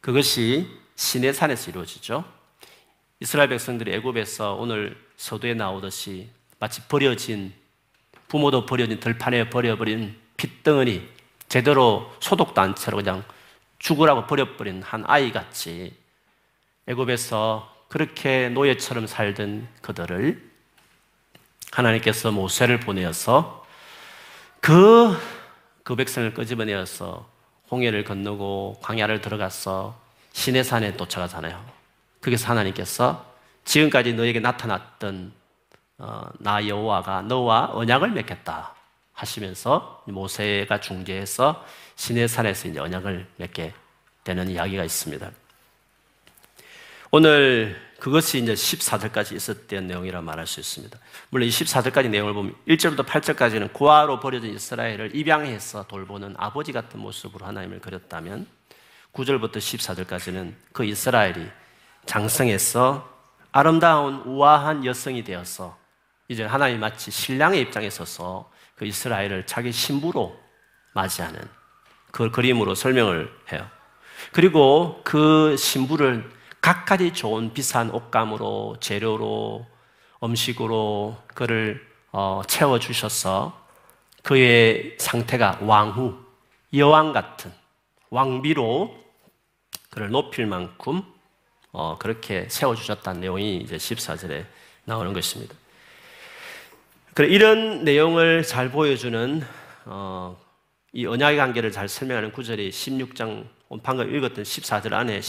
그것이 0.00 0.68
시내산에서 0.94 1.72
이루어지죠. 1.72 2.24
이스라엘 3.18 3.48
백성들이 3.48 3.92
애굽에서 3.94 4.54
오늘 4.54 4.96
서두에 5.16 5.54
나오듯이 5.54 6.28
마치 6.60 6.82
버려진 6.82 7.52
부모도 8.28 8.64
버려진 8.66 9.00
들판에 9.00 9.50
버려버린 9.50 10.16
핏덩어리 10.36 11.08
제대로 11.48 12.12
소독도 12.20 12.60
안 12.60 12.74
채로 12.76 12.98
그냥 12.98 13.24
죽으라고 13.80 14.26
버려버린 14.26 14.80
한 14.82 15.02
아이같이 15.06 15.92
애굽에서 16.86 17.74
그렇게 17.88 18.48
노예처럼 18.50 19.08
살던 19.08 19.66
그들을 19.82 20.54
하나님께서 21.76 22.30
모세를 22.32 22.80
보내어서 22.80 23.64
그, 24.60 25.14
그 25.84 25.94
백성을 25.94 26.32
끄집어내어서 26.32 27.28
홍해를 27.70 28.02
건너고 28.04 28.78
광야를 28.82 29.20
들어가서 29.20 29.94
시내산에 30.32 30.96
도착하잖아요. 30.96 31.62
거기서 32.22 32.48
하나님께서 32.50 33.32
지금까지 33.66 34.14
너에게 34.14 34.40
나타났던 34.40 35.32
어, 35.98 36.22
나 36.38 36.66
여호와가 36.66 37.22
너와 37.22 37.70
언약을 37.72 38.10
맺겠다 38.10 38.72
하시면서 39.12 40.02
모세가 40.06 40.80
중재해서 40.80 41.64
시내산에서 41.96 42.68
이제 42.68 42.80
언약을 42.80 43.26
맺게 43.36 43.72
되는 44.24 44.48
이야기가 44.50 44.84
있습니다. 44.84 45.30
오늘 47.12 47.78
그것이 47.98 48.38
이제 48.38 48.52
14절까지 48.52 49.34
있었던 49.34 49.86
내용이라 49.86 50.20
말할 50.20 50.46
수 50.46 50.60
있습니다. 50.60 50.98
물론 51.30 51.46
이 51.48 51.50
14절까지 51.50 52.10
내용을 52.10 52.34
보면 52.34 52.54
1절부터 52.68 53.04
8절까지는 53.04 53.72
고아로 53.72 54.20
버려진 54.20 54.54
이스라엘을 54.54 55.14
입양해서 55.16 55.86
돌보는 55.86 56.34
아버지 56.36 56.72
같은 56.72 57.00
모습으로 57.00 57.46
하나님을 57.46 57.80
그렸다면 57.80 58.46
9절부터 59.14 59.56
14절까지는 59.56 60.52
그 60.72 60.84
이스라엘이 60.84 61.46
장성해서 62.04 63.12
아름다운 63.50 64.16
우아한 64.26 64.84
여성이 64.84 65.24
되어서 65.24 65.78
이제 66.28 66.44
하나님 66.44 66.80
마치 66.80 67.10
신랑의 67.10 67.62
입장에 67.62 67.88
서서 67.88 68.50
그 68.74 68.84
이스라엘을 68.84 69.46
자기 69.46 69.72
신부로 69.72 70.38
맞이하는 70.92 71.40
그 72.10 72.30
그림으로 72.30 72.74
설명을 72.74 73.32
해요. 73.52 73.66
그리고 74.32 75.00
그 75.04 75.56
신부를 75.56 76.35
각가지 76.66 77.12
좋은 77.12 77.52
비싼 77.54 77.90
옷감으로 77.92 78.78
재료로 78.80 79.64
음식으로 80.20 81.16
그를 81.28 81.80
어, 82.10 82.42
채워 82.48 82.80
주셔서 82.80 83.68
그의 84.24 84.96
상태가 84.98 85.60
왕후 85.62 86.18
여왕 86.74 87.12
같은 87.12 87.52
왕비로 88.10 88.98
그를 89.90 90.10
높일 90.10 90.46
만큼 90.46 91.02
어, 91.70 91.96
그렇게 92.00 92.48
세워 92.48 92.74
주셨다는 92.74 93.20
내용이 93.20 93.58
이제 93.58 93.76
14절에 93.76 94.44
나오는 94.86 95.12
것입니다. 95.12 95.54
그래 97.14 97.28
이런 97.28 97.84
내용을 97.84 98.42
잘 98.42 98.72
보여주는 98.72 99.40
어, 99.84 100.36
이 100.92 101.06
언약의 101.06 101.36
관계를 101.38 101.70
잘 101.70 101.88
설명하는 101.88 102.32
구절이 102.32 102.70
16장 102.70 103.46
방금 103.84 104.12
읽었던 104.12 104.42
14절 104.42 104.92
안에 104.92 105.20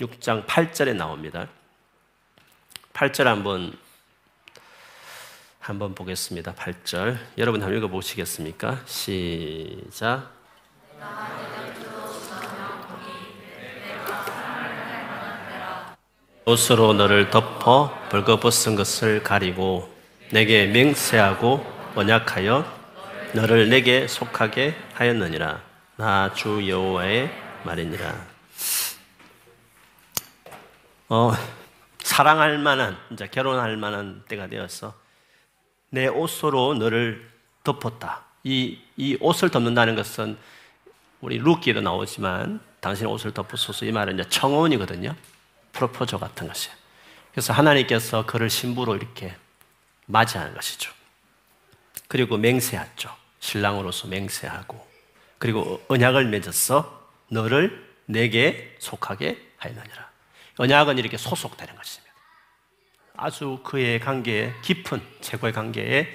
6장 0.00 0.46
8절에 0.46 0.94
나옵니다. 0.94 1.46
8절 2.94 3.24
한번 3.24 3.76
한번 5.60 5.94
보겠습니다. 5.94 6.54
8절. 6.54 7.18
여러분 7.38 7.62
한번 7.62 7.76
읽어 7.78 7.88
보시겠습니까? 7.88 8.80
시작. 8.86 10.30
옷으로 16.46 16.94
너를 16.94 17.30
덮어 17.30 17.94
벌거벗은 18.08 18.74
것을 18.74 19.22
가리고 19.22 19.94
내게 20.32 20.66
맹세하고 20.66 21.64
언약하여 21.94 22.78
너를 23.34 23.68
내게 23.68 24.08
속하게 24.08 24.74
하였느니라 24.94 25.62
나 25.96 26.32
주 26.34 26.66
여호와의 26.66 27.30
말이니라 27.62 28.39
어, 31.12 31.32
사랑할 32.04 32.56
만한 32.58 32.96
이제 33.10 33.26
결혼할 33.26 33.76
만한 33.76 34.22
때가 34.28 34.46
되었어. 34.46 34.94
내 35.90 36.06
옷으로 36.06 36.74
너를 36.74 37.28
덮었다. 37.64 38.24
이, 38.44 38.78
이 38.96 39.18
옷을 39.20 39.50
덮는다는 39.50 39.96
것은 39.96 40.38
우리 41.20 41.38
루키에도 41.38 41.80
나오지만 41.80 42.60
당신의 42.78 43.12
옷을 43.12 43.34
덮으소서 43.34 43.86
이 43.86 43.92
말은 43.92 44.20
이제 44.20 44.28
청혼이거든요. 44.28 45.14
프로포저 45.72 46.16
같은 46.20 46.46
것이에요. 46.46 46.76
그래서 47.32 47.52
하나님께서 47.54 48.24
그를 48.24 48.48
신부로 48.48 48.94
이렇게 48.94 49.34
맞이하는 50.06 50.54
것이죠. 50.54 50.92
그리고 52.06 52.36
맹세하죠. 52.36 53.10
신랑으로서 53.40 54.06
맹세하고 54.06 54.88
그리고 55.38 55.84
언약을 55.88 56.26
맺었어 56.28 57.08
너를 57.30 57.90
내게 58.06 58.76
속하게 58.78 59.52
하였느니라. 59.58 60.09
언약은 60.60 60.98
이렇게 60.98 61.16
소속되는 61.16 61.74
것입니다. 61.74 62.12
아주 63.16 63.60
그의 63.64 63.98
관계에 63.98 64.52
깊은 64.60 65.00
최고의 65.22 65.54
관계에 65.54 66.06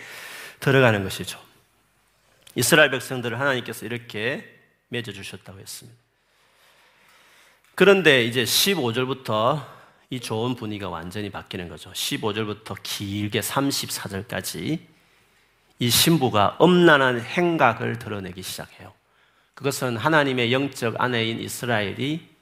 들어가는 0.59 1.03
것이죠. 1.03 1.41
이스라엘 2.53 2.91
백성들을 2.91 3.39
하나님께서 3.39 3.87
이렇게 3.87 4.47
맺어 4.89 5.11
주셨다고 5.11 5.59
했습니다. 5.59 5.99
그런데 7.73 8.23
이제 8.23 8.43
15절부터 8.43 9.65
이 10.11 10.19
좋은 10.19 10.53
분위기가 10.55 10.89
완전히 10.89 11.31
바뀌는 11.31 11.67
거죠. 11.67 11.91
15절부터 11.91 12.77
길게 12.83 13.39
34절까지 13.39 14.79
이 15.79 15.89
신부가 15.89 16.55
엄난한 16.59 17.19
행각을 17.19 17.97
드러내기 17.97 18.43
시작해요. 18.43 18.93
그것은 19.55 19.97
하나님의 19.97 20.53
영적 20.53 21.01
아내인 21.01 21.39
이스라엘이 21.39 22.34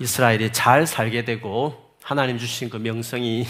이스라엘이 0.00 0.52
잘 0.52 0.86
살게 0.86 1.24
되고 1.24 1.94
하나님 2.02 2.36
주신 2.38 2.68
그 2.68 2.76
명성이 2.76 3.46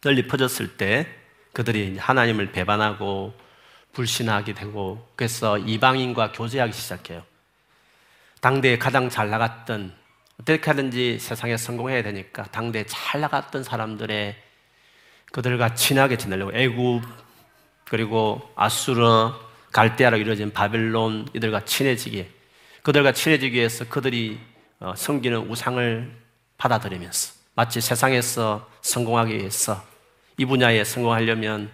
널리 0.00 0.26
퍼졌을 0.28 0.76
때 0.76 1.06
그들이 1.52 1.96
하나님을 1.98 2.52
배반하고 2.52 3.34
불신하게 3.92 4.54
되고 4.54 5.06
그래서 5.16 5.58
이방인과 5.58 6.32
교제하기 6.32 6.72
시작해요. 6.72 7.22
당대에 8.40 8.78
가장 8.78 9.08
잘 9.08 9.30
나갔던 9.30 9.94
어떻게 10.40 10.68
하든지 10.70 11.18
세상에 11.18 11.56
성공해야 11.56 12.02
되니까 12.02 12.42
당대에 12.44 12.84
잘 12.86 13.20
나갔던 13.20 13.62
사람들의 13.64 14.36
그들과 15.32 15.74
친하게 15.74 16.16
지내려고 16.16 16.52
애굽 16.56 17.02
그리고 17.84 18.52
아수르 18.56 19.32
갈대아로 19.72 20.16
이루어진 20.18 20.52
바벨론 20.52 21.28
이들과 21.34 21.64
친해지기 21.64 22.26
그들과 22.82 23.12
친해지기 23.12 23.56
위해서 23.56 23.84
그들이 23.88 24.38
섬기는 24.94 25.38
어, 25.38 25.46
우상을 25.48 26.10
받아들이면서 26.58 27.32
마치 27.54 27.80
세상에서 27.80 28.68
성공하기 28.82 29.36
위해서 29.38 29.82
이 30.36 30.44
분야에 30.44 30.84
성공하려면 30.84 31.70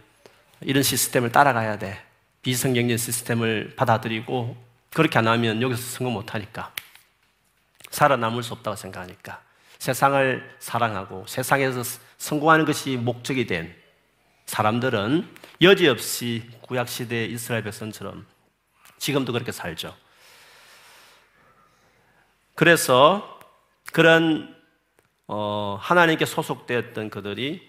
이런 0.61 0.83
시스템을 0.83 1.33
따라가야 1.33 1.79
돼. 1.79 2.01
비성경적 2.42 2.99
시스템을 2.99 3.73
받아들이고 3.77 4.57
그렇게 4.92 5.18
안 5.18 5.27
하면 5.29 5.61
여기서 5.62 5.81
성공 5.83 6.14
못 6.14 6.33
하니까 6.35 6.73
살아남을 7.90 8.42
수 8.42 8.53
없다고 8.55 8.77
생각하니까 8.77 9.42
세상을 9.79 10.57
사랑하고 10.59 11.25
세상에서 11.29 11.83
성공하는 12.18 12.64
것이 12.66 12.96
목적이 12.96 13.46
된 13.46 13.75
사람들은 14.46 15.31
여지없이 15.62 16.51
구약시대 16.62 17.27
이스라엘 17.27 17.62
백성처럼 17.64 18.27
지금도 18.99 19.33
그렇게 19.33 19.53
살죠. 19.53 19.94
그래서 22.61 23.38
그런 23.90 24.55
어, 25.27 25.79
하나님께 25.81 26.27
소속되었던 26.27 27.09
그들이 27.09 27.66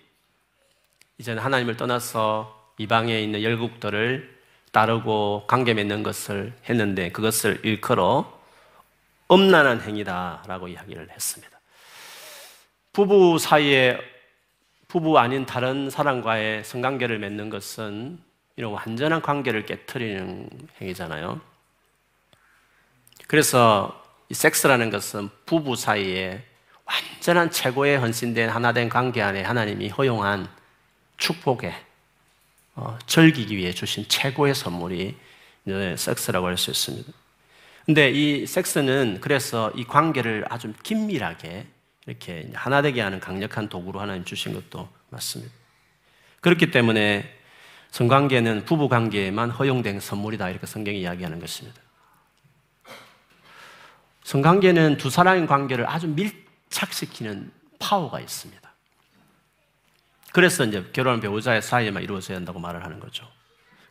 이제는 1.17 1.41
하나님을 1.41 1.77
떠나서 1.77 2.73
이방에 2.77 3.17
있는 3.21 3.41
열국들을 3.41 4.37
따르고 4.73 5.45
관계 5.47 5.73
맺는 5.73 6.03
것을 6.03 6.51
했는데 6.69 7.07
그것을 7.09 7.61
일컬어 7.65 8.37
엄란한 9.29 9.79
행위다라고 9.79 10.67
이야기를 10.67 11.09
했습니다. 11.09 11.57
부부 12.91 13.39
사이에 13.39 13.97
부부 14.89 15.17
아닌 15.17 15.45
다른 15.45 15.89
사람과의 15.89 16.65
성관계를 16.65 17.17
맺는 17.17 17.49
것은 17.49 18.19
이런 18.57 18.73
완전한 18.73 19.21
관계를 19.21 19.65
깨뜨리는 19.65 20.49
행위잖아요. 20.81 21.39
그래서 23.29 23.97
이 24.31 24.33
섹스라는 24.33 24.89
것은 24.89 25.29
부부 25.45 25.75
사이에 25.75 26.41
완전한 26.85 27.51
최고의 27.51 27.97
헌신된 27.97 28.49
하나된 28.49 28.87
관계 28.87 29.21
안에 29.21 29.41
하나님이 29.43 29.89
허용한 29.89 30.47
축복에 31.17 31.73
어, 32.75 32.97
즐기기 33.07 33.57
위해 33.57 33.73
주신 33.73 34.07
최고의 34.07 34.55
선물이 34.55 35.17
섹스라고 35.97 36.47
할 36.47 36.57
수 36.57 36.71
있습니다. 36.71 37.11
근데 37.85 38.09
이 38.09 38.45
섹스는 38.47 39.17
그래서 39.19 39.69
이 39.71 39.83
관계를 39.83 40.45
아주 40.47 40.71
긴밀하게 40.81 41.67
이렇게 42.07 42.49
하나 42.53 42.81
되게 42.81 43.01
하는 43.01 43.19
강력한 43.19 43.67
도구로 43.67 43.99
하나님 43.99 44.23
주신 44.23 44.53
것도 44.53 44.87
맞습니다. 45.09 45.51
그렇기 46.39 46.71
때문에 46.71 47.29
성관계는 47.91 48.63
부부 48.63 48.87
관계에만 48.87 49.49
허용된 49.51 49.99
선물이다 49.99 50.51
이렇게 50.51 50.67
성경이 50.67 51.01
이야기하는 51.01 51.39
것입니다. 51.41 51.81
성관계는 54.31 54.95
두 54.95 55.09
사람의 55.09 55.45
관계를 55.45 55.89
아주 55.89 56.07
밀착시키는 56.07 57.51
파워가 57.79 58.21
있습니다. 58.21 58.61
그래서 60.31 60.63
이제 60.63 60.85
결혼 60.93 61.19
배우자의 61.19 61.61
사이에만 61.61 62.01
이루어져야 62.01 62.37
한다고 62.37 62.57
말을 62.59 62.81
하는 62.85 63.01
거죠. 63.01 63.27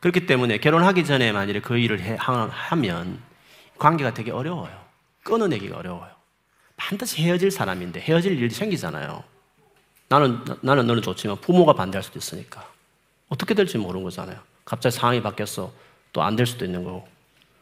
그렇기 0.01 0.25
때문에 0.25 0.57
결혼하기 0.57 1.05
전에 1.05 1.31
만일에 1.33 1.61
그 1.61 1.77
일을 1.77 2.01
해, 2.01 2.17
하면 2.19 3.23
관계가 3.77 4.15
되게 4.15 4.31
어려워요. 4.31 4.81
끊어내기가 5.25 5.77
어려워요. 5.77 6.11
반드시 6.79 7.23
헤어질 7.23 7.51
사람인데 7.51 8.01
헤어질 8.01 8.39
일이 8.39 8.49
생기잖아요. 8.49 9.23
나는, 10.09 10.43
나는 10.63 10.87
너는 10.87 11.03
좋지만 11.03 11.37
부모가 11.43 11.75
반대할 11.75 12.03
수도 12.03 12.19
있으니까. 12.19 12.67
어떻게 13.29 13.53
될지 13.53 13.77
모르는 13.77 14.03
거잖아요. 14.05 14.39
갑자기 14.65 14.95
상황이 14.97 15.21
바뀌어서 15.23 15.71
또안 16.15 16.35
될 16.35 16.47
수도 16.47 16.65
있는 16.65 16.83
거고. 16.83 17.07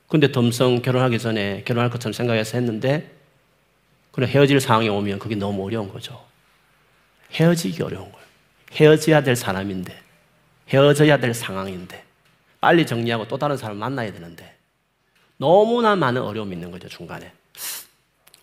근데 0.09 0.33
덤성 0.33 0.81
결혼하기 0.81 1.19
전에 1.19 1.63
결혼할 1.65 1.91
것처럼 1.91 2.15
생각해서 2.15 2.57
했는데 2.57 3.15
그런 4.11 4.29
헤어질 4.29 4.59
상황이 4.59 4.89
오면 4.89 5.19
그게 5.19 5.35
너무 5.35 5.67
어려운 5.67 5.89
거죠. 5.91 6.25
헤어지기 7.33 7.83
어려운 7.83 8.11
거예요. 8.11 8.27
헤어져야 8.73 9.23
될 9.23 9.37
사람인데 9.37 9.95
헤어져야 10.71 11.19
될 11.19 11.35
상황인데 11.35 12.03
빨리 12.61 12.87
정리하고 12.87 13.29
또 13.29 13.37
다른 13.37 13.57
사람 13.59 13.77
만나야 13.77 14.11
되는데 14.13 14.57
너무나 15.37 15.95
많은 15.95 16.21
어려움이 16.31 16.53
있는 16.55 16.71
거죠 16.71 16.89
중간에 16.89 17.31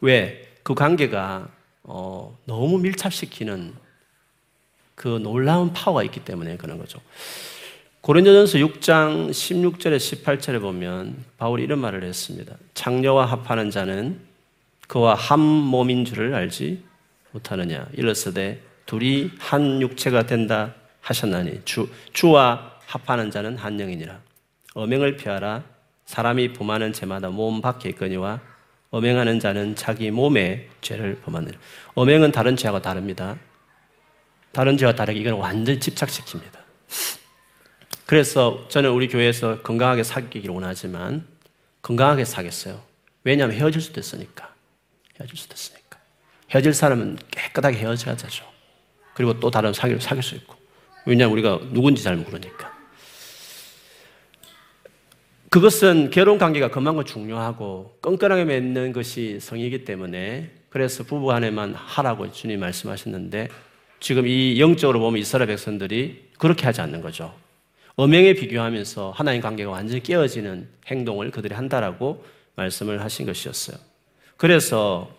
왜 0.02 0.44
그 0.66 0.74
관계가 0.74 1.48
어, 1.84 2.36
너무 2.46 2.80
밀착시키는 2.80 3.76
그 4.96 5.20
놀라운 5.22 5.72
파워가 5.74 6.02
있기 6.02 6.22
때문에 6.26 6.58
그런 6.58 6.80
거죠. 6.80 7.00
고린도전서 8.06 8.60
6장 8.60 9.32
16절에 9.32 9.98
18절에 9.98 10.62
보면 10.62 11.24
바울이 11.40 11.64
이런 11.64 11.80
말을 11.80 12.04
했습니다. 12.04 12.56
장녀와 12.76 13.26
합하는 13.26 13.72
자는 13.72 14.20
그와 14.88 15.16
한 15.16 15.40
몸인 15.40 16.06
줄을 16.06 16.36
알지 16.36 16.84
못하느냐. 17.32 17.88
일렀으되 17.94 18.62
둘이 18.86 19.32
한 19.40 19.82
육체가 19.82 20.28
된다 20.28 20.76
하셨나니 21.02 21.62
주, 21.66 21.90
주와 22.14 22.74
합하는 22.86 23.32
자는 23.32 23.58
한 23.58 23.76
영이니라. 23.80 24.20
어명을 24.76 25.18
피하라. 25.18 25.64
사람이 26.06 26.54
범하는 26.54 26.94
죄마다 26.94 27.30
몸 27.32 27.60
밖에 27.60 27.90
있거니와 27.90 28.40
어명하는 28.92 29.40
자는 29.40 29.74
자기 29.76 30.12
몸의 30.12 30.68
죄를 30.82 31.22
범하느라. 31.26 31.58
어명은 31.96 32.32
다른 32.34 32.56
죄하고 32.56 32.84
다릅니다. 32.84 33.36
다른 34.52 34.78
죄와 34.78 34.94
다르게 34.94 35.20
이건 35.22 35.34
완전히 35.40 35.80
집착시킵니다. 35.80 36.54
그래서 38.06 38.66
저는 38.70 38.92
우리 38.92 39.08
교회에서 39.08 39.62
건강하게 39.62 40.04
사귀기를 40.04 40.54
원하지만 40.54 41.26
건강하게 41.82 42.26
사겠어요. 42.26 42.82
왜냐하면 43.24 43.56
헤어질 43.58 43.82
수도 43.82 44.00
있으니까. 44.00 44.54
헤어질 45.20 45.36
수도 45.38 45.56
있으니까. 45.56 46.00
헤어질 46.54 46.74
사람은 46.74 47.18
깨끗하게 47.32 47.78
헤어져야 47.78 48.16
되죠. 48.16 48.46
그리고 49.16 49.40
또 49.40 49.50
다른 49.50 49.74
사귀를 49.74 50.00
사귈 50.02 50.22
수 50.22 50.36
있고. 50.36 50.56
왜냐하면 51.06 51.34
우리가 51.34 51.60
누군지 51.72 52.04
잘 52.04 52.16
모르니까. 52.16 52.76
그것은 55.66 56.10
결혼 56.12 56.38
관계가 56.38 56.70
금한 56.70 56.96
건 56.96 57.06
그 57.06 57.12
중요하고 57.12 57.98
끈끈하게 58.02 58.44
맺는 58.46 58.92
것이 58.94 59.40
성이기 59.40 59.84
때문에 59.86 60.52
그래서 60.70 61.04
부부 61.04 61.28
간에만 61.28 61.74
하라고 61.74 62.32
주님 62.32 62.60
말씀하셨는데 62.60 63.48
지금 64.02 64.28
이 64.28 64.60
영적으로 64.60 65.00
보면 65.00 65.22
이스라엘 65.22 65.48
백성들이 65.48 66.30
그렇게 66.38 66.66
하지 66.66 66.82
않는 66.82 67.02
거죠. 67.02 67.34
음행에 67.98 68.34
비교하면서 68.34 69.12
하나님 69.12 69.42
관계가 69.42 69.72
완전히 69.72 70.04
깨어지는 70.04 70.70
행동을 70.88 71.32
그들이 71.32 71.56
한다라고 71.56 72.26
말씀을 72.56 73.02
하신 73.02 73.26
것이었어요. 73.26 73.78
그래서 74.38 75.10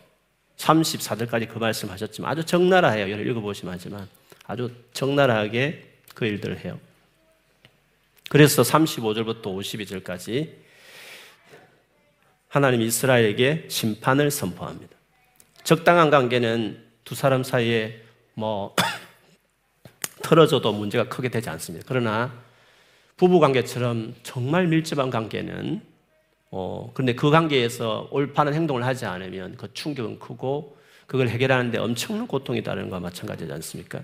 34절까지 0.58 1.48
그 1.48 1.58
말씀 1.58 1.88
하셨지만 1.90 2.30
아주 2.30 2.44
적나라해요. 2.44 3.10
여러분 3.10 3.30
읽어보시면 3.30 3.74
알지만 3.74 4.08
아주 4.46 4.70
적나라하게 4.92 5.84
그 6.14 6.26
일들을 6.26 6.64
해요. 6.64 6.78
그래서 8.28 8.60
35절부터 8.62 9.42
52절까지 9.42 10.50
하나님 12.48 12.82
이스라엘에게 12.82 13.66
심판을 13.68 14.30
선포합니다. 14.30 14.94
적당한 15.64 16.10
관계는 16.10 16.82
두 17.04 17.14
사람 17.14 17.42
사이에 17.42 18.00
뭐 18.34 18.74
틀어져도 20.22 20.72
문제가 20.72 21.08
크게 21.08 21.28
되지 21.28 21.48
않습니다. 21.50 21.84
그러나 21.88 22.44
부부 23.16 23.40
관계처럼 23.40 24.14
정말 24.22 24.66
밀접한 24.66 25.10
관계는 25.10 25.80
어, 26.50 26.90
그런데 26.94 27.14
그 27.14 27.30
관계에서 27.30 28.08
올바른 28.10 28.52
행동을 28.54 28.84
하지 28.84 29.06
않으면 29.06 29.56
그 29.56 29.72
충격은 29.72 30.18
크고 30.18 30.76
그걸 31.06 31.28
해결하는데 31.28 31.78
엄청난 31.78 32.26
고통이 32.26 32.62
따르는 32.62 32.90
것과 32.90 33.00
마찬가지지 33.00 33.50
않습니까? 33.52 34.02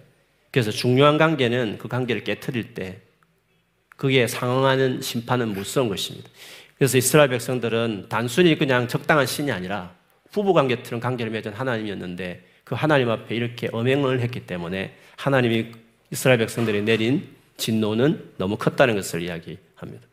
그래서 0.51 0.70
중요한 0.70 1.18
관계는 1.18 1.77
그 1.79 1.88
관계를 1.88 2.25
깨뜨릴 2.25 2.75
때 2.75 3.01
그게 3.96 4.27
상응하는 4.27 5.01
심판은 5.03 5.48
무서운 5.48 5.88
것입니다. 5.88 6.29
그래서 6.79 6.98
이스라엘 6.98 7.29
백성들은 7.29 8.07
단순히 8.09 8.57
그냥 8.59 8.88
적당한 8.88 9.27
신이 9.27 9.51
아니라 9.53 9.94
부부 10.31 10.55
관계처럼 10.55 11.01
관계를 11.01 11.31
맺은 11.33 11.53
하나님이었는데 11.53 12.42
그 12.64 12.75
하나님 12.75 13.11
앞에 13.11 13.35
이렇게 13.35 13.68
엄행을 13.72 14.20
했기 14.20 14.46
때문에 14.46 14.96
하나님이 15.16 15.68
이스라엘 16.11 16.38
백성들이 16.38 16.83
내린 16.83 17.29
진노는 17.57 18.33
너무 18.38 18.57
컸다는 18.57 18.95
것을 18.95 19.23
이야기합니다. 19.23 20.07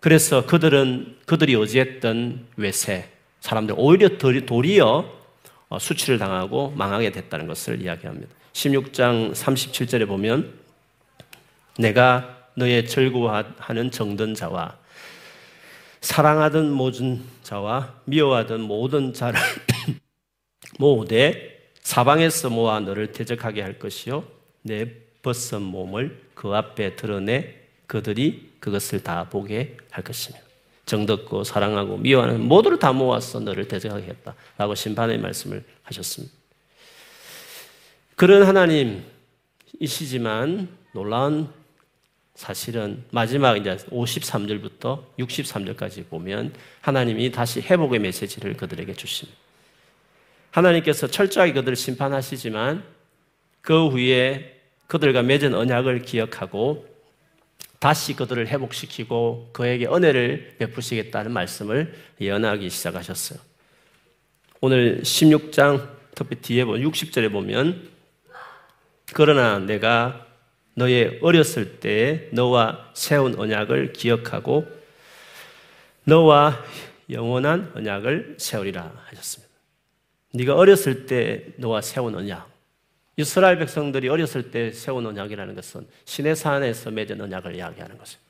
그래서 0.00 0.44
그들은 0.46 1.16
그들이 1.26 1.54
어지했던 1.54 2.46
외세 2.56 3.08
사람들 3.40 3.74
오히려 3.78 4.08
도리어 4.18 5.12
어, 5.70 5.78
수치를 5.78 6.18
당하고 6.18 6.70
망하게 6.76 7.10
됐다는 7.10 7.46
것을 7.46 7.80
이야기합니다. 7.80 8.28
16장 8.52 9.32
37절에 9.32 10.06
보면 10.06 10.52
내가 11.78 12.44
너의 12.56 12.86
절구하는 12.86 13.90
정든 13.90 14.34
자와 14.34 14.78
사랑하던 16.00 16.70
모든 16.70 17.24
자와 17.42 17.94
미워하던 18.04 18.60
모든 18.60 19.12
자를 19.12 19.40
모으되 20.78 21.52
사방에서 21.80 22.50
모아 22.50 22.78
너를 22.80 23.10
대적하게 23.12 23.62
할 23.62 23.78
것이요 23.78 24.24
내 24.62 24.86
벗은 25.22 25.62
몸을 25.62 26.23
그 26.44 26.54
앞에 26.54 26.94
드러내 26.94 27.54
그들이 27.86 28.52
그것을 28.60 29.02
다 29.02 29.26
보게 29.30 29.78
할 29.90 30.04
것이며 30.04 30.38
정듣고 30.84 31.42
사랑하고 31.42 31.96
미워하는 31.96 32.38
모두를 32.42 32.78
다 32.78 32.92
모아서 32.92 33.40
너를 33.40 33.66
대적하겠다 33.66 34.34
라고 34.58 34.74
심판의 34.74 35.16
말씀을 35.16 35.64
하셨습니다. 35.84 36.34
그런 38.14 38.42
하나님이시지만 39.72 40.68
놀라운 40.92 41.48
사실은 42.34 43.02
마지막 43.10 43.56
이제 43.56 43.76
53절부터 43.88 45.16
63절까지 45.18 46.10
보면 46.10 46.52
하나님이 46.82 47.30
다시 47.32 47.62
회복의 47.62 48.00
메시지를 48.00 48.52
그들에게 48.58 48.92
주십니다. 48.92 49.40
하나님께서 50.50 51.06
철저하게 51.06 51.54
그들을 51.54 51.74
심판하시지만 51.74 52.84
그 53.62 53.88
후에 53.88 54.53
그들과 54.86 55.22
맺은 55.22 55.54
언약을 55.54 56.00
기억하고 56.02 56.86
다시 57.78 58.14
그들을 58.14 58.46
회복시키고 58.48 59.50
그에게 59.52 59.86
은혜를 59.86 60.56
베푸시겠다는 60.58 61.32
말씀을 61.32 61.94
예언하기 62.20 62.70
시작하셨어요. 62.70 63.38
오늘 64.60 65.00
16장 65.02 65.94
특히 66.14 66.36
뒤에 66.36 66.64
보면 66.64 66.90
60절에 66.90 67.30
보면 67.32 67.90
그러나 69.12 69.58
내가 69.58 70.26
너의 70.74 71.18
어렸을 71.22 71.78
때 71.80 72.28
너와 72.32 72.90
세운 72.94 73.38
언약을 73.38 73.92
기억하고 73.92 74.66
너와 76.04 76.64
영원한 77.10 77.70
언약을 77.74 78.36
세우리라 78.38 78.92
하셨습니다. 79.08 79.52
네가 80.34 80.54
어렸을 80.56 81.06
때 81.06 81.44
너와 81.56 81.80
세운 81.80 82.14
언약 82.14 82.53
이스라엘 83.16 83.58
백성들이 83.58 84.08
어렸을 84.08 84.50
때 84.50 84.72
세운 84.72 85.06
언약이라는 85.06 85.54
것은 85.54 85.86
시내 86.04 86.34
산에서 86.34 86.90
맺은 86.90 87.20
언약을 87.20 87.54
이야기하는 87.54 87.96
것입니다. 87.96 88.22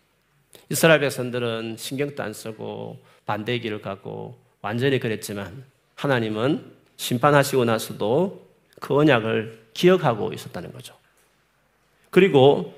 이스라엘 0.68 1.00
백성들은 1.00 1.76
신경도 1.78 2.22
안 2.22 2.32
쓰고 2.32 3.02
반대의 3.24 3.60
길을 3.60 3.80
가고 3.80 4.38
완전히 4.60 4.98
그랬지만 4.98 5.64
하나님은 5.94 6.72
심판하시고 6.96 7.64
나서도 7.64 8.46
그 8.80 8.94
언약을 8.94 9.68
기억하고 9.72 10.32
있었다는 10.32 10.72
거죠. 10.72 10.94
그리고 12.10 12.74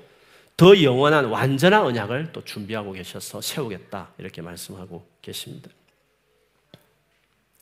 더 0.55 0.81
영원한 0.81 1.25
완전한 1.25 1.83
언약을 1.85 2.31
또 2.33 2.43
준비하고 2.43 2.93
계셔서 2.93 3.41
세우겠다 3.41 4.13
이렇게 4.17 4.41
말씀하고 4.41 5.05
계십니다. 5.21 5.69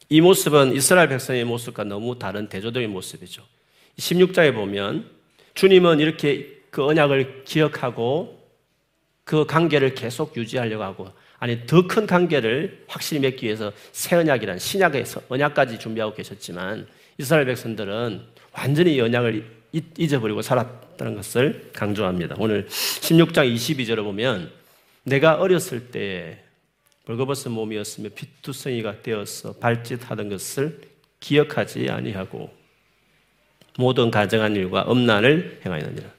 이 0.08 0.22
모습은 0.22 0.74
이스라엘 0.74 1.10
백성의 1.10 1.44
모습과 1.46 1.84
너무 1.84 2.18
다른 2.18 2.48
대조적인 2.48 2.90
모습이죠. 2.92 3.44
16장에 3.98 4.54
보면 4.54 5.10
주님은 5.54 6.00
이렇게 6.00 6.52
그 6.70 6.84
언약을 6.84 7.44
기억하고 7.46 8.44
그 9.24 9.46
관계를 9.46 9.96
계속 9.96 10.36
유지하려고 10.38 10.84
하고 10.84 11.12
아니 11.40 11.66
더 11.66 11.86
큰 11.88 12.06
관계를 12.08 12.84
확실히 12.88 13.22
맺기 13.22 13.46
위해서 13.46 13.72
새 13.92 14.16
언약이란 14.16 14.60
신약에서 14.60 15.24
언약까지 15.30 15.80
준비하고 15.80 16.14
계셨지만 16.16 16.88
이스라엘 17.18 17.46
백성들은 17.46 18.22
완전히 18.54 19.00
언약을 19.00 19.46
잊어버리고 19.98 20.42
살았다는 20.42 21.16
것을 21.16 21.70
강조합니다. 21.74 22.36
오늘 22.40 22.66
16장 22.68 23.54
22절을 23.54 24.04
보면 24.04 24.52
내가 25.04 25.36
어렸을 25.36 25.92
때 25.92 26.42
벌거벗은 27.06 27.52
몸이었으며 27.52 28.10
피투성이가 28.16 29.02
되어서 29.02 29.54
발짓하던 29.54 30.30
것을 30.30 30.80
기억하지 31.20 31.90
아니하고 31.90 32.54
모든 33.78 34.10
가정한 34.12 34.56
일과 34.56 34.86
음란을 34.90 35.60
행하였느니라. 35.66 36.10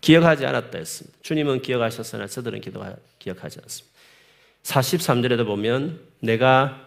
기억하지 0.00 0.46
않았다 0.46 0.78
했습니다. 0.78 1.18
주님은 1.22 1.62
기억하셨으나 1.62 2.26
저들은 2.26 2.60
기억하지 3.18 3.58
않습니다. 3.62 3.98
43절에도 4.62 5.44
보면 5.46 6.00
내가 6.20 6.86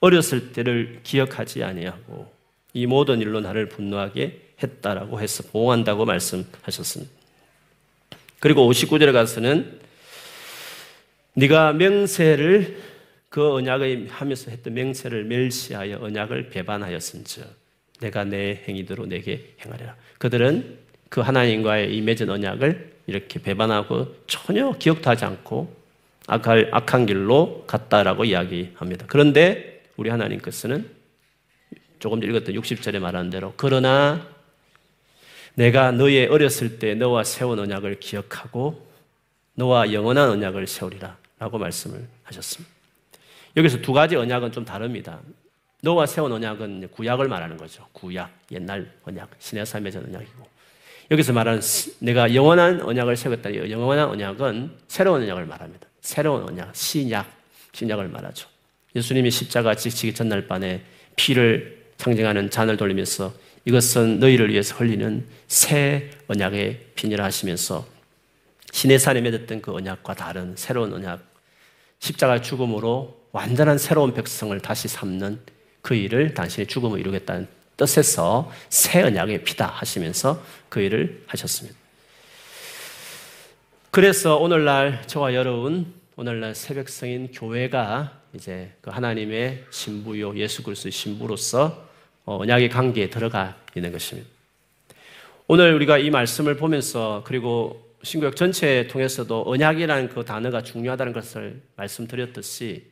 어렸을 0.00 0.52
때를 0.52 1.00
기억하지 1.02 1.62
아니하고 1.64 2.32
이 2.72 2.86
모든 2.86 3.20
일로 3.20 3.40
나를 3.40 3.68
분노하게 3.68 4.40
했다라고 4.62 5.20
해서 5.20 5.42
보호한다고 5.50 6.04
말씀하셨습니다. 6.04 7.12
그리고 8.38 8.70
59절에 8.70 9.12
가서는 9.12 9.80
네가 11.34 11.72
명세를 11.74 12.80
그 13.28 13.52
언약의 13.54 14.08
하면서 14.08 14.50
했던 14.50 14.72
명세를 14.74 15.24
멸시하여 15.24 15.98
언약을 16.00 16.48
배반하였은즉 16.50 17.59
내가 18.00 18.24
내 18.24 18.64
행위대로 18.66 19.06
내게 19.06 19.54
행하리라. 19.64 19.94
그들은 20.18 20.78
그 21.08 21.20
하나님과의 21.20 21.94
이 21.96 22.00
맺은 22.00 22.28
언약을 22.28 22.90
이렇게 23.06 23.40
배반하고 23.40 24.14
전혀 24.26 24.72
기억도 24.72 25.10
하지 25.10 25.24
않고 25.24 25.74
악할, 26.26 26.68
악한 26.72 27.06
길로 27.06 27.64
갔다라고 27.66 28.24
이야기합니다. 28.24 29.06
그런데 29.08 29.82
우리 29.96 30.10
하나님께서는 30.10 30.88
조금 31.98 32.20
전 32.20 32.30
읽었던 32.30 32.54
60절에 32.54 32.98
말한 33.00 33.30
대로 33.30 33.52
그러나 33.56 34.26
내가 35.54 35.90
너의 35.90 36.26
어렸을 36.28 36.78
때 36.78 36.94
너와 36.94 37.24
세운 37.24 37.58
언약을 37.58 37.98
기억하고 37.98 38.86
너와 39.54 39.92
영원한 39.92 40.30
언약을 40.30 40.66
세우리라 40.66 41.18
라고 41.38 41.58
말씀을 41.58 42.06
하셨습니다. 42.22 42.72
여기서 43.56 43.80
두 43.82 43.92
가지 43.92 44.14
언약은 44.16 44.52
좀 44.52 44.64
다릅니다. 44.64 45.20
너와 45.82 46.06
세운 46.06 46.30
언약은 46.32 46.88
구약을 46.92 47.28
말하는 47.28 47.56
거죠. 47.56 47.86
구약, 47.92 48.30
옛날 48.50 48.90
언약, 49.04 49.30
신의 49.38 49.64
삶에 49.64 49.90
전 49.90 50.04
언약이고. 50.04 50.48
여기서 51.10 51.32
말하는 51.32 51.60
내가 52.00 52.32
영원한 52.34 52.80
언약을 52.82 53.16
세웠다. 53.16 53.52
영원한 53.70 54.08
언약은 54.10 54.70
새로운 54.88 55.22
언약을 55.22 55.46
말합니다. 55.46 55.86
새로운 56.00 56.42
언약, 56.44 56.74
신약, 56.76 57.26
신약을 57.72 58.08
말하죠. 58.08 58.48
예수님이 58.94 59.30
십자가 59.30 59.74
지치기 59.74 60.14
전날 60.14 60.46
밤에 60.46 60.82
피를 61.16 61.80
상징하는 61.96 62.50
잔을 62.50 62.76
돌리면서 62.76 63.32
이것은 63.64 64.20
너희를 64.20 64.50
위해서 64.52 64.74
흘리는 64.76 65.26
새 65.48 66.10
언약의 66.28 66.88
피니라 66.94 67.24
하시면서 67.24 67.86
신의 68.72 68.98
산에 68.98 69.20
맺었던 69.20 69.60
그 69.60 69.74
언약과 69.74 70.14
다른 70.14 70.54
새로운 70.56 70.92
언약, 70.92 71.20
십자가 71.98 72.40
죽음으로 72.40 73.18
완전한 73.32 73.78
새로운 73.78 74.14
백성을 74.14 74.58
다시 74.60 74.86
삼는 74.88 75.40
그 75.82 75.94
일을 75.94 76.34
당신의 76.34 76.66
죽음을 76.66 76.98
이루겠다는 77.00 77.46
뜻에서 77.76 78.50
새 78.68 79.02
언약의 79.02 79.44
피다 79.44 79.66
하시면서 79.66 80.42
그 80.68 80.80
일을 80.80 81.22
하셨습니다. 81.26 81.78
그래서 83.90 84.36
오늘날 84.36 85.02
저와 85.06 85.34
여러분 85.34 85.92
오늘날 86.16 86.54
새벽성인 86.54 87.32
교회가 87.32 88.18
이제 88.34 88.70
그 88.82 88.90
하나님의 88.90 89.64
신부요 89.70 90.36
예수 90.38 90.62
그리스도의 90.62 90.92
신부로서 90.92 91.88
어, 92.26 92.36
언약의 92.42 92.68
관계에 92.68 93.08
들어가 93.08 93.56
있는 93.74 93.90
것입니다. 93.90 94.28
오늘 95.48 95.74
우리가 95.74 95.98
이 95.98 96.10
말씀을 96.10 96.56
보면서 96.56 97.24
그리고 97.26 97.88
신구역 98.02 98.36
전체에 98.36 98.86
통해서도 98.86 99.44
언약이라는 99.46 100.10
그 100.10 100.24
단어가 100.24 100.62
중요하다는 100.62 101.12
것을 101.12 101.60
말씀드렸듯이 101.74 102.84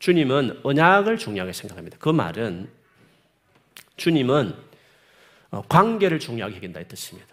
주님은 0.00 0.60
언약을 0.62 1.18
중요하게 1.18 1.52
생각합니다. 1.52 1.96
그 2.00 2.08
말은 2.08 2.68
주님은 3.96 4.54
어, 5.52 5.62
관계를 5.68 6.18
중요하게 6.18 6.56
여긴다 6.56 6.80
이 6.80 6.88
뜻입니다. 6.88 7.28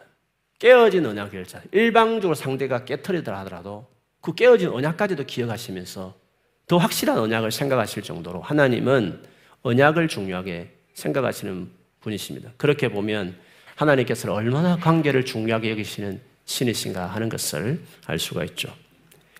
깨어진 0.59 1.05
언약 1.05 1.31
결자. 1.31 1.61
일방적으로 1.71 2.35
상대가 2.35 2.83
깨뜨리더라 2.83 3.39
하더라도 3.39 3.87
그 4.21 4.35
깨어진 4.35 4.69
언약까지도 4.69 5.25
기억하시면서 5.25 6.15
더 6.67 6.77
확실한 6.77 7.17
언약을 7.17 7.51
생각하실 7.51 8.03
정도로 8.03 8.41
하나님은 8.41 9.23
언약을 9.61 10.09
중요하게 10.09 10.69
생각하시는 10.93 11.69
분이십니다. 12.01 12.51
그렇게 12.57 12.89
보면 12.89 13.37
하나님께서는 13.75 14.35
얼마나 14.35 14.75
관계를 14.75 15.23
중요하게 15.23 15.71
여기시는 15.71 16.19
신이신가 16.45 17.05
하는 17.05 17.29
것을 17.29 17.81
알 18.07 18.19
수가 18.19 18.43
있죠. 18.45 18.73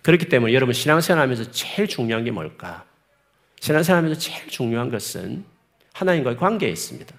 그렇기 0.02 0.26
때문에 0.28 0.54
여러분 0.54 0.72
신앙생활 0.72 1.22
하면서 1.24 1.50
제일 1.50 1.88
중요한 1.88 2.24
게 2.24 2.30
뭘까? 2.30 2.87
신앙생활에면서 3.60 4.20
제일 4.20 4.48
중요한 4.48 4.90
것은 4.90 5.44
하나님과의 5.92 6.36
관계에 6.36 6.70
있습니다. 6.70 7.14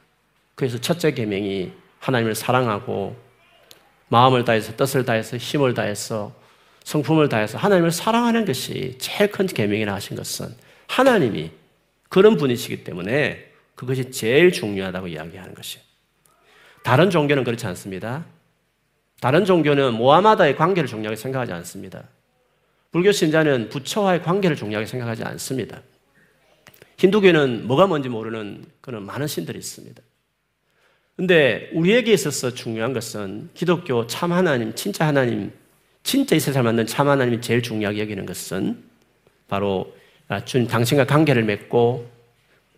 그래서 0.55 0.77
첫째 0.79 1.11
계명이 1.11 1.71
하나님을 1.99 2.35
사랑하고 2.35 3.15
마음을 4.07 4.45
다해서 4.45 4.75
뜻을 4.75 5.05
다해서 5.05 5.37
힘을 5.37 5.73
다해서 5.73 6.33
성품을 6.83 7.29
다해서 7.29 7.57
하나님을 7.57 7.91
사랑하는 7.91 8.45
것이 8.45 8.95
제일 8.99 9.31
큰 9.31 9.45
계명이라 9.45 9.93
하신 9.95 10.15
것은 10.15 10.47
하나님이 10.87 11.51
그런 12.07 12.37
분이시기 12.37 12.83
때문에 12.83 13.47
그것이 13.75 14.09
제일 14.11 14.51
중요하다고 14.51 15.07
이야기하는 15.07 15.53
것이. 15.53 15.79
다른 16.83 17.09
종교는 17.09 17.43
그렇지 17.43 17.65
않습니다. 17.67 18.25
다른 19.21 19.45
종교는 19.45 19.93
모함마다의 19.93 20.55
관계를 20.55 20.87
중요하게 20.87 21.15
생각하지 21.17 21.51
않습니다. 21.53 22.03
불교 22.91 23.11
신자는 23.11 23.69
부처와의 23.69 24.23
관계를 24.23 24.55
중요하게 24.55 24.87
생각하지 24.87 25.23
않습니다. 25.25 25.81
힌두교는 26.99 27.65
뭐가 27.65 27.87
뭔지 27.87 28.09
모르는 28.09 28.65
그런 28.81 29.05
많은 29.05 29.25
신들이 29.25 29.57
있습니다. 29.57 30.01
근데 31.15 31.69
우리에게 31.73 32.11
있어서 32.11 32.53
중요한 32.53 32.91
것은 32.91 33.49
기독교 33.53 34.05
참 34.07 34.33
하나님, 34.33 34.75
진짜 34.75 35.07
하나님, 35.07 35.51
진짜 36.03 36.35
이 36.35 36.39
세상을 36.41 36.63
만든 36.65 36.85
참 36.85 37.07
하나님이 37.07 37.39
제일 37.41 37.61
중요하게 37.61 38.01
여기는 38.01 38.25
것은 38.25 38.83
바로 39.47 39.97
아, 40.27 40.43
주님 40.43 40.67
당신과 40.67 41.05
관계를 41.05 41.43
맺고 41.45 42.09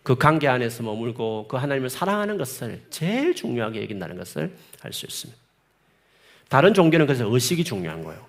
그 0.03 0.15
관계 0.15 0.47
안에서 0.47 0.83
머물고 0.83 1.47
그 1.49 1.57
하나님을 1.57 1.89
사랑하는 1.89 2.37
것을 2.37 2.79
제일 2.91 3.33
중요하게 3.35 3.81
여긴다는 3.81 4.17
것을 4.17 4.51
알 4.81 4.93
수 4.93 5.05
있습니다. 5.07 5.39
다른 6.49 6.73
종교는 6.75 7.05
그래서 7.07 7.27
의식이 7.31 7.63
중요한 7.63 8.03
거예요. 8.03 8.23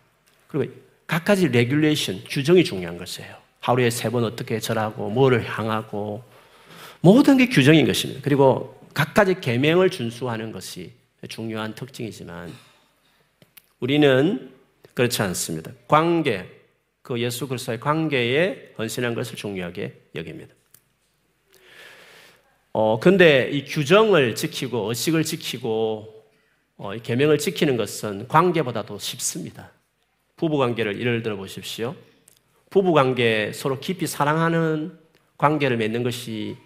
그리고 0.46 0.72
각가지 1.07 1.48
레귤레이션, 1.48 2.24
규정이 2.28 2.62
중요한 2.64 2.96
것이에요. 2.98 3.41
하루에 3.62 3.88
세 3.90 4.11
번 4.11 4.25
어떻게 4.25 4.59
절하고 4.61 5.09
뭐를 5.11 5.46
향하고 5.48 6.22
모든 7.01 7.37
게 7.37 7.48
규정인 7.48 7.87
것입니다. 7.87 8.20
그리고 8.22 8.79
각가지 8.92 9.40
계명을 9.40 9.90
준수하는 9.90 10.51
것이 10.53 10.92
중요한 11.29 11.75
특징이지만 11.75 12.53
우리는 13.81 14.51
그렇지 14.94 15.22
않습니다. 15.22 15.70
관계, 15.88 16.48
그 17.03 17.18
예수 17.20 17.46
그리스도의 17.48 17.79
관계에 17.81 18.72
헌신한 18.79 19.14
것을 19.14 19.37
중요하게 19.37 19.94
여깁니다. 20.14 20.55
어, 22.72 22.98
근데 23.01 23.48
이 23.51 23.64
규정을 23.64 24.35
지키고 24.35 24.88
의식을 24.88 25.22
지키고 25.25 26.25
어, 26.77 26.96
계명을 26.98 27.38
지키는 27.38 27.77
것은 27.77 28.27
관계보다도 28.29 28.98
쉽습니다. 28.98 29.70
부부 30.37 30.59
관계를 30.59 30.98
예를 31.01 31.22
들어 31.22 31.37
보십시오. 31.37 31.94
부부 32.72 32.94
관계 32.94 33.52
서로 33.52 33.78
깊이 33.80 34.06
사랑하는 34.06 34.98
관계를 35.37 35.76
맺는 35.76 36.02
것이 36.04 36.56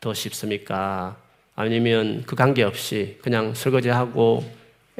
더 0.00 0.14
쉽습니까? 0.14 1.18
아니면 1.54 2.22
그 2.26 2.34
관계 2.34 2.62
없이 2.62 3.18
그냥 3.22 3.52
설거지하고 3.52 4.50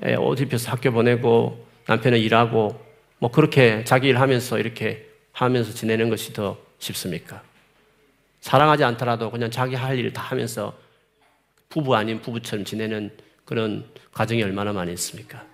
예, 0.04 0.14
옷 0.14 0.38
입혀서 0.38 0.70
학교 0.70 0.92
보내고 0.92 1.66
남편은 1.86 2.18
일하고 2.18 2.78
뭐 3.18 3.30
그렇게 3.30 3.82
자기 3.84 4.08
일하면서 4.08 4.58
이렇게 4.58 5.08
하면서 5.32 5.72
지내는 5.72 6.10
것이 6.10 6.34
더 6.34 6.58
쉽습니까? 6.78 7.42
사랑하지 8.40 8.84
않더라도 8.84 9.30
그냥 9.30 9.50
자기 9.50 9.74
할일다 9.74 10.20
하면서 10.20 10.78
부부 11.70 11.96
아닌 11.96 12.20
부부처럼 12.20 12.66
지내는 12.66 13.10
그런 13.46 13.86
가정이 14.12 14.42
얼마나 14.42 14.74
많이 14.74 14.92
있습니까? 14.92 15.46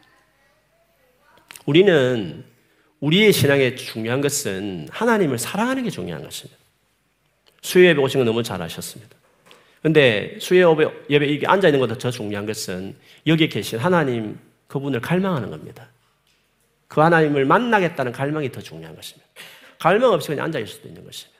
우리는 1.67 2.45
우리의 3.01 3.33
신앙의 3.33 3.77
중요한 3.77 4.21
것은 4.21 4.89
하나님을 4.91 5.39
사랑하는 5.39 5.85
게 5.85 5.91
중요한 5.91 6.23
것입니다. 6.23 6.59
수요 7.63 7.87
예배 7.87 8.01
오신 8.01 8.21
거 8.21 8.25
너무 8.25 8.43
잘하셨습니다. 8.43 9.17
근데 9.83 10.37
수요 10.41 10.73
예배, 10.73 10.93
예배 11.11 11.27
이게 11.27 11.47
앉아 11.47 11.69
있는 11.69 11.81
것보다 11.81 11.99
더 11.99 12.11
중요한 12.11 12.45
것은 12.47 12.97
여기 13.27 13.49
계신 13.49 13.79
하나님 13.79 14.39
그분을 14.67 15.01
갈망하는 15.01 15.51
겁니다. 15.51 15.89
그 16.89 17.01
하나님을 17.01 17.45
만나겠다는 17.45 18.13
갈망이 18.13 18.51
더 18.51 18.61
중요한 18.61 18.97
것입니다. 18.97 19.27
갈망 19.79 20.13
없이 20.13 20.29
그냥 20.29 20.47
앉아 20.47 20.59
있을 20.59 20.73
수도 20.75 20.89
있는 20.89 21.05
것입니다. 21.05 21.39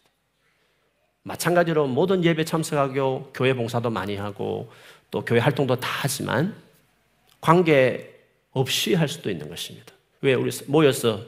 마찬가지로 1.25 1.89
모든 1.89 2.23
예배 2.25 2.45
참석하고 2.45 3.33
교회 3.35 3.53
봉사도 3.53 3.91
많이 3.91 4.15
하고 4.17 4.71
또 5.11 5.25
교회 5.25 5.41
활동도 5.41 5.77
다 5.77 5.89
하지만 6.03 6.55
관계 7.41 8.15
없이 8.53 8.95
할 8.95 9.09
수도 9.09 9.31
있는 9.31 9.49
것입니다. 9.49 9.93
왜 10.21 10.35
우리 10.35 10.51
모여서 10.67 11.25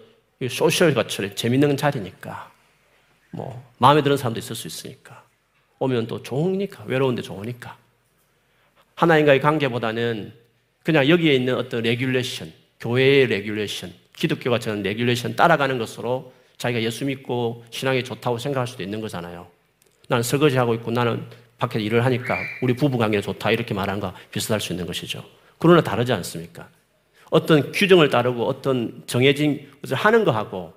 소셜 0.48 0.94
거처래 0.94 1.35
재밌는 1.35 1.76
자리니까 1.76 2.50
뭐 3.33 3.62
마음에 3.79 4.03
드는 4.03 4.16
사람도 4.16 4.38
있을 4.40 4.57
수 4.57 4.66
있으니까 4.66 5.22
오면 5.79 6.07
또 6.07 6.22
좋으니까 6.22 6.85
외로운데 6.85 7.22
좋으니까 7.22 7.76
하나님과의 8.94 9.40
관계보다는 9.40 10.33
그냥 10.83 11.09
여기에 11.09 11.35
있는 11.35 11.57
어떤 11.57 11.83
레귤레이션 11.83 12.53
교회의 12.81 13.26
레귤레이션 13.26 13.92
기독교가 14.16 14.59
저는 14.59 14.83
레귤레이션 14.83 15.37
따라가는 15.37 15.79
것으로 15.79 16.33
자기가 16.59 16.83
예수 16.83 17.05
믿고 17.05 17.64
신앙이 17.70 18.03
좋다고 18.05 18.37
생각할 18.38 18.66
수도 18.66 18.83
있는 18.83 19.00
거잖아요. 19.00 19.46
나는 20.09 20.22
설거지하고 20.22 20.74
있고 20.74 20.90
나는 20.90 21.24
밖에서 21.59 21.79
일을 21.83 22.05
하니까 22.07 22.38
우리 22.62 22.74
부부 22.74 22.98
관계는 22.98 23.22
좋다 23.22 23.50
이렇게 23.50 23.72
말한 23.72 24.00
거 24.00 24.12
비슷할 24.31 24.61
수 24.61 24.72
있는 24.72 24.87
것이죠. 24.87 25.24
그러나 25.59 25.81
다르지 25.83 26.12
않습니까? 26.12 26.68
어떤 27.30 27.70
규정을 27.72 28.10
따르고 28.10 28.44
어떤 28.46 29.02
정해진 29.06 29.66
것을 29.80 29.96
하는 29.96 30.24
거하고 30.24 30.74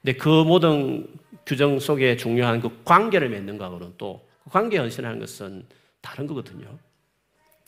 근데 0.00 0.16
그 0.16 0.28
모든 0.28 1.06
규정 1.44 1.78
속에 1.80 2.16
중요한 2.16 2.60
그 2.60 2.80
관계를 2.84 3.28
맺는 3.28 3.58
거하고는 3.58 3.94
또 3.98 4.24
그 4.46 4.50
관계 4.50 4.78
헌신하는 4.78 5.18
것은 5.18 5.64
다른 6.00 6.24
거거든요. 6.28 6.68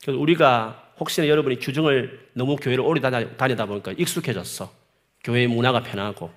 그래서 0.01 0.21
우리가 0.21 0.93
혹시나 1.01 1.27
여러분이 1.27 1.59
규정을 1.59 2.29
너무 2.35 2.55
교회를 2.55 2.85
오래 2.85 3.01
다니다 3.01 3.67
보니까 3.67 3.91
익숙해졌어. 3.99 4.73
교회의 5.25 5.49
문화가 5.49 5.83
편하고 5.83 6.31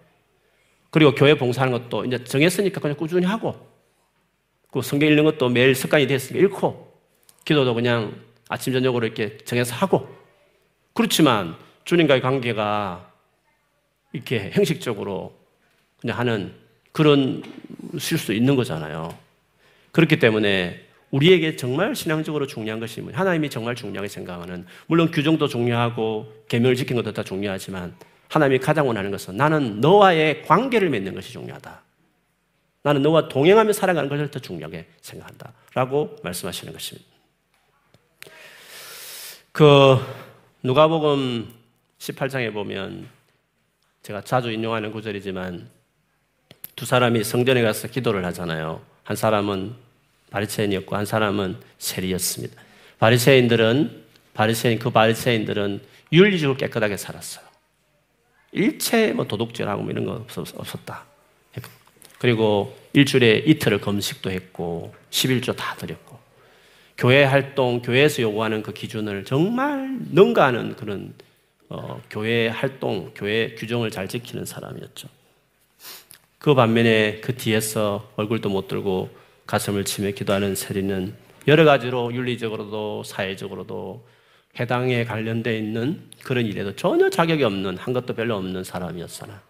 그리고 0.89 1.13
교회 1.13 1.35
봉사하는 1.35 1.71
것도 1.77 2.05
이제 2.05 2.23
정했으니까 2.23 2.81
그냥 2.81 2.97
꾸준히 2.97 3.23
하고 3.27 3.67
그 4.71 4.81
성경 4.81 5.09
읽는 5.09 5.25
것도 5.25 5.47
매일 5.49 5.75
습관이 5.75 6.07
됐으니까 6.07 6.43
읽고 6.47 6.91
기도도 7.45 7.75
그냥 7.75 8.19
아침 8.49 8.73
저녁으로 8.73 9.05
이렇게 9.05 9.37
정해서 9.45 9.75
하고 9.75 10.09
그렇지만 10.93 11.55
주님과의 11.85 12.21
관계가 12.21 13.11
이렇게 14.13 14.51
형식적으로 14.53 15.35
그냥 15.99 16.19
하는 16.19 16.53
그런 16.91 17.43
실수 17.97 18.33
있는 18.33 18.55
거잖아요. 18.55 19.15
그렇기 19.91 20.19
때문에 20.19 20.85
우리에게 21.11 21.55
정말 21.55 21.93
신앙적으로 21.95 22.47
중요한 22.47 22.79
것이 22.79 23.01
뭐 23.01 23.11
하나님이 23.13 23.49
정말 23.49 23.75
중요하게 23.75 24.07
생각하는 24.07 24.65
물론 24.87 25.11
규정도 25.11 25.45
그 25.45 25.51
중요하고 25.51 26.45
계명을 26.47 26.75
지킨 26.75 26.95
것도 26.95 27.11
다 27.13 27.23
중요하지만 27.23 27.95
하나님이 28.29 28.59
가장 28.59 28.87
원하는 28.87 29.11
것은 29.11 29.35
나는 29.35 29.81
너와의 29.81 30.43
관계를 30.43 30.89
맺는 30.89 31.13
것이 31.13 31.31
중요하다. 31.33 31.83
나는 32.83 33.01
너와 33.01 33.27
동행하며 33.27 33.73
살아가는 33.73 34.09
것을 34.09 34.31
더 34.31 34.39
중요하게 34.39 34.87
생각한다. 35.01 35.53
라고 35.73 36.15
말씀하시는 36.23 36.71
것입니다. 36.71 37.09
그 39.51 39.97
누가복음 40.63 41.51
18장에 41.97 42.53
보면 42.53 43.07
제가 44.03 44.21
자주 44.21 44.51
인용하는 44.51 44.91
구절이지만 44.91 45.67
두 46.75 46.85
사람이 46.85 47.23
성전에 47.23 47.63
가서 47.63 47.87
기도를 47.87 48.23
하잖아요. 48.25 48.79
한 49.03 49.15
사람은 49.15 49.73
바리새인이었고 50.29 50.95
한 50.95 51.05
사람은 51.05 51.57
세리였습니다. 51.79 52.61
바리새인들은 52.99 54.03
바리새인 54.35 54.77
그 54.77 54.91
바리새인들은 54.91 55.81
윤리적으로 56.13 56.55
깨끗하게 56.57 56.95
살았어요. 56.95 57.43
일체 58.51 59.13
뭐 59.13 59.25
도둑질하고 59.25 59.81
뭐 59.81 59.91
이런 59.91 60.05
거 60.05 60.13
없었다. 60.35 61.05
그리고 62.19 62.77
일주일에 62.93 63.45
이틀을 63.47 63.81
금식도 63.81 64.29
했고 64.29 64.93
11조 65.09 65.55
다 65.55 65.75
드렸고 65.75 66.20
교회 67.01 67.23
활동, 67.23 67.81
교회에서 67.81 68.21
요구하는 68.21 68.61
그 68.61 68.73
기준을 68.73 69.25
정말 69.25 69.97
능가하는 70.11 70.75
그런 70.75 71.15
어, 71.67 71.99
교회 72.11 72.47
활동, 72.47 73.11
교회 73.15 73.55
규정을 73.55 73.89
잘 73.89 74.07
지키는 74.07 74.45
사람이었죠. 74.45 75.07
그 76.37 76.53
반면에 76.53 77.19
그 77.21 77.35
뒤에서 77.35 78.11
얼굴도 78.17 78.49
못 78.49 78.67
들고 78.67 79.09
가슴을 79.47 79.83
치며 79.83 80.11
기도하는 80.11 80.53
세리는 80.53 81.15
여러 81.47 81.65
가지로 81.65 82.13
윤리적으로도 82.13 83.01
사회적으로도 83.03 84.05
해당에 84.59 85.03
관련돼 85.03 85.57
있는 85.57 86.03
그런 86.23 86.45
일에도 86.45 86.75
전혀 86.75 87.09
자격이 87.09 87.43
없는 87.43 87.77
한 87.77 87.95
것도 87.95 88.13
별로 88.13 88.35
없는 88.35 88.63
사람이었으나 88.63 89.41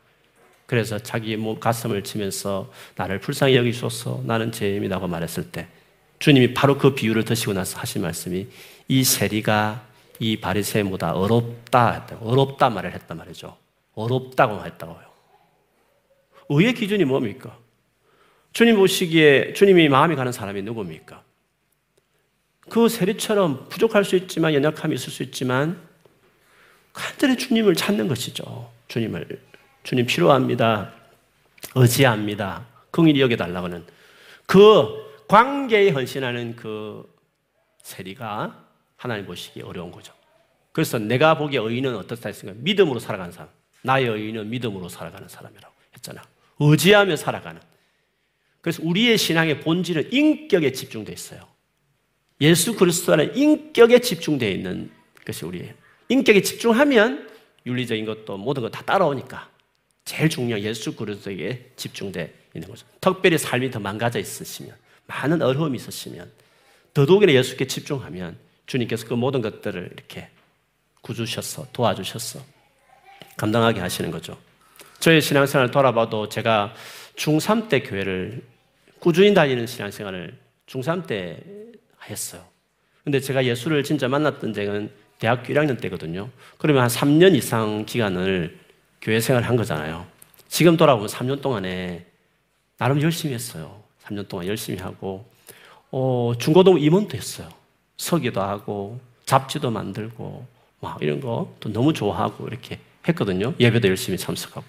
그래서 0.67 0.97
자기 0.99 1.35
뭐 1.35 1.59
가슴을 1.59 2.05
치면서 2.05 2.71
나를 2.95 3.19
불쌍히 3.19 3.57
여기소서 3.57 4.21
나는 4.25 4.53
죄인이라고 4.53 5.05
말했을 5.07 5.51
때 5.51 5.67
주님이 6.21 6.53
바로 6.53 6.77
그 6.77 6.93
비유를 6.93 7.25
드시고 7.25 7.51
나서 7.53 7.79
하신 7.79 8.03
말씀이 8.03 8.47
이 8.87 9.03
세리가 9.03 9.87
이바리새보다 10.19 11.13
어렵다 11.13 11.91
했다. 11.91 12.17
어렵다 12.21 12.69
말을 12.69 12.93
했단 12.93 13.17
말이죠. 13.17 13.57
어렵다고 13.95 14.63
했다고요. 14.63 14.99
의의 16.49 16.75
기준이 16.75 17.05
뭡니까? 17.05 17.57
주님 18.53 18.75
보시기에 18.75 19.53
주님이 19.53 19.89
마음이 19.89 20.15
가는 20.15 20.31
사람이 20.31 20.61
누굽니까? 20.61 21.23
그 22.69 22.87
세리처럼 22.87 23.67
부족할 23.69 24.05
수 24.05 24.15
있지만 24.15 24.53
연약함이 24.53 24.93
있을 24.93 25.09
수 25.11 25.23
있지만 25.23 25.81
간절히 26.93 27.35
주님을 27.35 27.73
찾는 27.73 28.07
것이죠. 28.07 28.69
주님을 28.89 29.27
주님 29.81 30.05
필요합니다. 30.05 30.93
의지합니다. 31.73 32.67
긍일히 32.91 33.21
여겨달라고는 33.21 33.83
그 34.45 35.10
관계에 35.31 35.91
헌신하는 35.91 36.57
그 36.57 37.07
세리가 37.83 38.67
하나님 38.97 39.25
보시기 39.25 39.61
어려운 39.61 39.89
거죠. 39.89 40.13
그래서 40.73 40.99
내가 40.99 41.37
보기에 41.37 41.57
의인은 41.57 41.95
어떻다 41.95 42.27
했습니까? 42.27 42.59
믿음으로 42.61 42.99
살아가는 42.99 43.31
사람. 43.31 43.47
나의 43.81 44.07
의인은 44.07 44.49
믿음으로 44.49 44.89
살아가는 44.89 45.29
사람이라고 45.29 45.73
했잖아. 45.95 46.21
의지하며 46.59 47.15
살아가는. 47.15 47.61
그래서 48.59 48.81
우리의 48.83 49.17
신앙의 49.17 49.61
본질은 49.61 50.11
인격에 50.11 50.73
집중되어 50.73 51.13
있어요. 51.13 51.39
예수 52.41 52.75
그리스도는 52.75 53.33
인격에 53.37 53.99
집중되어 53.99 54.49
있는 54.49 54.91
것이 55.25 55.45
우리의 55.45 55.73
인격에 56.09 56.41
집중하면 56.41 57.29
윤리적인 57.65 58.03
것도 58.03 58.35
모든 58.35 58.63
것 58.63 58.69
다 58.69 58.81
따라오니까 58.83 59.49
제일 60.03 60.27
중요한 60.29 60.61
예수 60.61 60.93
그리스도에게 60.93 61.71
집중되어 61.77 62.27
있는 62.53 62.67
거죠. 62.67 62.85
특별히 62.99 63.37
삶이 63.37 63.71
더 63.71 63.79
망가져 63.79 64.19
있으시면 64.19 64.75
많은 65.11 65.41
어려움이 65.41 65.75
있었으면 65.77 66.31
더더욱이나 66.93 67.33
예수께 67.33 67.67
집중하면 67.67 68.37
주님께서 68.65 69.05
그 69.07 69.13
모든 69.13 69.41
것들을 69.41 69.89
이렇게 69.93 70.29
구주셔서 71.01 71.67
도와주셔서 71.73 72.39
감당하게 73.37 73.81
하시는 73.81 74.09
거죠. 74.11 74.37
저의 74.99 75.21
신앙생활을 75.21 75.71
돌아봐도 75.71 76.29
제가 76.29 76.73
중3 77.17 77.69
때 77.69 77.81
교회를 77.81 78.43
꾸준히 78.99 79.33
다니는 79.33 79.67
신앙생활을 79.67 80.37
중3 80.67 81.07
때 81.07 81.39
했어요. 82.05 82.43
근데 83.03 83.19
제가 83.19 83.43
예수를 83.43 83.83
진짜 83.83 84.07
만났던 84.07 84.53
적은 84.53 84.91
대학교 85.19 85.53
1학년 85.53 85.79
때거든요. 85.81 86.29
그러면 86.57 86.83
한 86.83 86.89
3년 86.89 87.35
이상 87.35 87.85
기간을 87.85 88.57
교회 89.01 89.19
생활을 89.19 89.47
한 89.47 89.55
거잖아요. 89.55 90.05
지금 90.47 90.77
돌아보면 90.77 91.09
3년 91.09 91.41
동안에 91.41 92.05
나름 92.77 93.01
열심히 93.01 93.33
했어요. 93.33 93.80
한년 94.11 94.27
동안 94.27 94.45
열심히 94.47 94.77
하고 94.79 95.29
어, 95.89 96.33
중고등 96.37 96.79
임원도 96.79 97.17
했어요. 97.17 97.49
서기도 97.97 98.41
하고 98.41 98.99
잡지도 99.25 99.71
만들고 99.71 100.45
막 100.81 101.01
이런 101.01 101.19
거또 101.21 101.71
너무 101.71 101.93
좋아하고 101.93 102.47
이렇게 102.47 102.79
했거든요. 103.07 103.53
예배도 103.59 103.87
열심히 103.87 104.17
참석하고. 104.17 104.65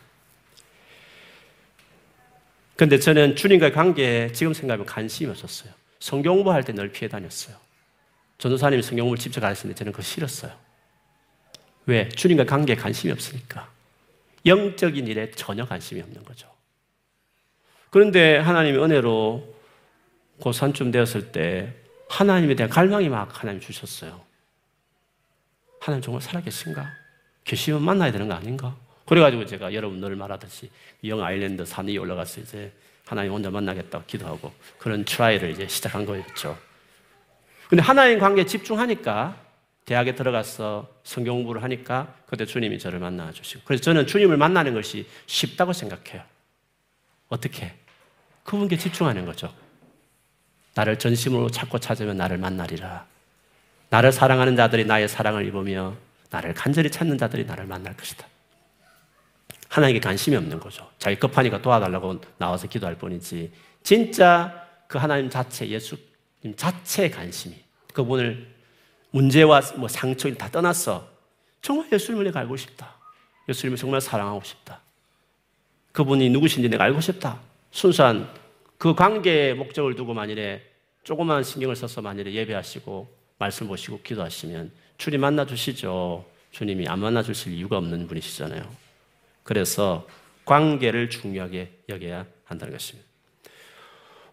근데 2.76 2.98
저는 2.98 3.37
주님과의 3.37 3.72
관계에 3.72 4.33
지금 4.33 4.55
생각하면 4.55 4.87
관심이 4.87 5.31
없었어요. 5.31 5.72
성경 6.00 6.37
공부할 6.37 6.64
때늘 6.64 6.90
피해 6.90 7.09
다녔어요. 7.09 7.57
전도사님이 8.38 8.83
성경 8.83 9.07
공부를 9.07 9.20
직접 9.20 9.40
가르치는데 9.40 9.76
저는 9.78 9.92
그거 9.92 10.02
싫었어요. 10.02 10.52
왜? 11.87 12.09
주님과 12.09 12.42
의 12.42 12.46
관계에 12.46 12.76
관심이 12.76 13.12
없으니까. 13.12 13.70
영적인 14.46 15.07
일에 15.07 15.31
전혀 15.33 15.64
관심이 15.64 16.00
없는 16.00 16.24
거죠. 16.24 16.51
그런데 17.92 18.38
하나님의 18.38 18.83
은혜로 18.83 19.55
고산쯤 20.40 20.90
되었을 20.90 21.31
때 21.31 21.74
하나님에 22.09 22.55
대한 22.57 22.70
갈망이 22.70 23.09
막 23.11 23.31
하나님 23.40 23.61
주셨어요. 23.61 24.18
하나님 25.78 26.02
정말 26.02 26.22
살아계신가? 26.22 26.90
계시면 27.44 27.83
만나야 27.83 28.11
되는 28.11 28.26
거 28.28 28.35
아닌가? 28.35 28.74
그래가지고 29.07 29.44
제가 29.44 29.74
여러분 29.74 30.00
늘 30.00 30.16
말하듯이 30.16 30.70
영 31.05 31.22
아일랜드 31.22 31.66
산에 31.66 31.94
올라가서 31.98 32.40
이제 32.40 32.72
하나님 33.05 33.33
혼자 33.33 33.50
만나겠다고 33.50 34.05
기도하고 34.07 34.50
그런 34.78 35.05
트라이를 35.05 35.50
이제 35.50 35.68
시작한 35.68 36.07
거였죠. 36.07 36.57
근데 37.68 37.83
하나님 37.83 38.18
관계에 38.18 38.46
집중하니까 38.46 39.37
대학에 39.85 40.14
들어가서 40.14 40.88
성경 41.05 41.37
공부를 41.37 41.62
하니까 41.62 42.14
그때 42.26 42.46
주님이 42.46 42.78
저를 42.78 43.00
만나 43.00 43.31
주시고 43.33 43.62
그래서 43.66 43.83
저는 43.83 44.07
주님을 44.07 44.38
만나는 44.38 44.72
것이 44.72 45.07
쉽다고 45.26 45.74
생각해요. 45.74 46.22
어떻게? 47.28 47.74
그분께 48.44 48.76
집중하는 48.76 49.24
거죠. 49.24 49.52
나를 50.74 50.98
전심으로 50.98 51.50
찾고 51.50 51.78
찾으면 51.78 52.16
나를 52.16 52.38
만나리라. 52.38 53.07
나를 53.90 54.11
사랑하는 54.12 54.57
자들이 54.57 54.85
나의 54.87 55.09
사랑을 55.09 55.46
입으며 55.46 55.94
나를 56.31 56.55
간절히 56.55 56.90
찾는 56.90 57.18
자들이 57.18 57.44
나를 57.44 57.66
만날 57.66 57.96
것이다. 57.96 58.26
하나님께 59.68 60.00
관심이 60.00 60.35
없는 60.37 60.61
거죠. 60.61 60.88
자기 60.98 61.16
급하니까 61.16 61.61
도와달라고 61.61 62.20
나와서 62.38 62.66
기도할 62.66 62.96
뿐이지. 62.96 63.52
진짜 63.83 64.66
그 64.87 64.98
하나님 64.98 65.31
자체, 65.31 65.66
예수님 65.66 66.05
자체의 66.57 67.11
관심이 67.11 67.55
그분을 67.93 68.51
문제와 69.11 69.61
뭐상처다 69.76 70.49
떠나서 70.51 71.07
정말 71.61 71.88
예수님을 71.93 72.36
알고 72.36 72.57
싶다. 72.57 72.95
예수님을 73.49 73.76
정말 73.76 74.01
사랑하고 74.01 74.43
싶다. 74.45 74.80
그분이 75.93 76.30
누구신지 76.30 76.68
내가 76.70 76.84
알고 76.84 77.01
싶다. 77.01 77.40
순수한 77.73 78.29
그 78.79 78.95
관계의 78.95 79.55
목적을 79.55 79.97
두고 79.97 80.14
만일에 80.14 80.62
조그만 81.05 81.43
신경을 81.43 81.75
써서 81.75 82.01
만일에 82.01 82.33
예배하시고 82.33 83.09
말씀 83.39 83.66
보시고 83.66 84.01
기도하시면 84.03 84.70
주님 84.99 85.20
만나 85.20 85.45
주시죠. 85.45 86.25
주님이 86.53 86.87
안 86.87 87.01
만나 87.01 87.23
주실 87.23 87.55
이유가 87.55 87.79
없는 87.79 88.07
분이시잖아요. 88.07 88.62
그래서 89.43 90.07
관계를 90.45 91.11
중요하게 91.11 91.70
여겨야 91.89 92.27
한다는 92.45 92.73
것입니다. 92.73 93.09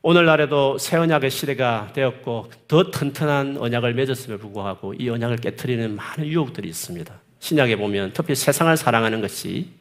오늘날에도 0.01 0.77
새 0.77 0.97
언약의 0.97 1.29
시대가 1.31 1.91
되었고 1.93 2.51
더 2.67 2.91
튼튼한 2.91 3.57
언약을 3.59 3.93
맺었음에 3.95 4.37
불구하고 4.37 4.93
이 4.93 5.09
언약을 5.09 5.37
깨뜨리는 5.37 5.95
많은 5.95 6.27
유혹들이 6.27 6.67
있습니다. 6.69 7.19
신약에 7.39 7.77
보면 7.77 8.11
특히 8.13 8.35
세상을 8.35 8.75
사랑하는 8.77 9.21
것이 9.21 9.71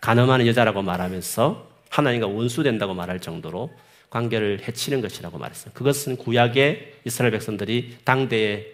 가늠하는 0.00 0.46
여자라고 0.46 0.82
말하면서 0.82 1.75
하나님과 1.88 2.26
원수된다고 2.26 2.94
말할 2.94 3.20
정도로 3.20 3.72
관계를 4.10 4.62
해치는 4.66 5.00
것이라고 5.00 5.38
말했어요. 5.38 5.72
그것은 5.74 6.16
구약의 6.16 6.94
이스라엘 7.04 7.32
백성들이 7.32 7.96
당대의 8.04 8.66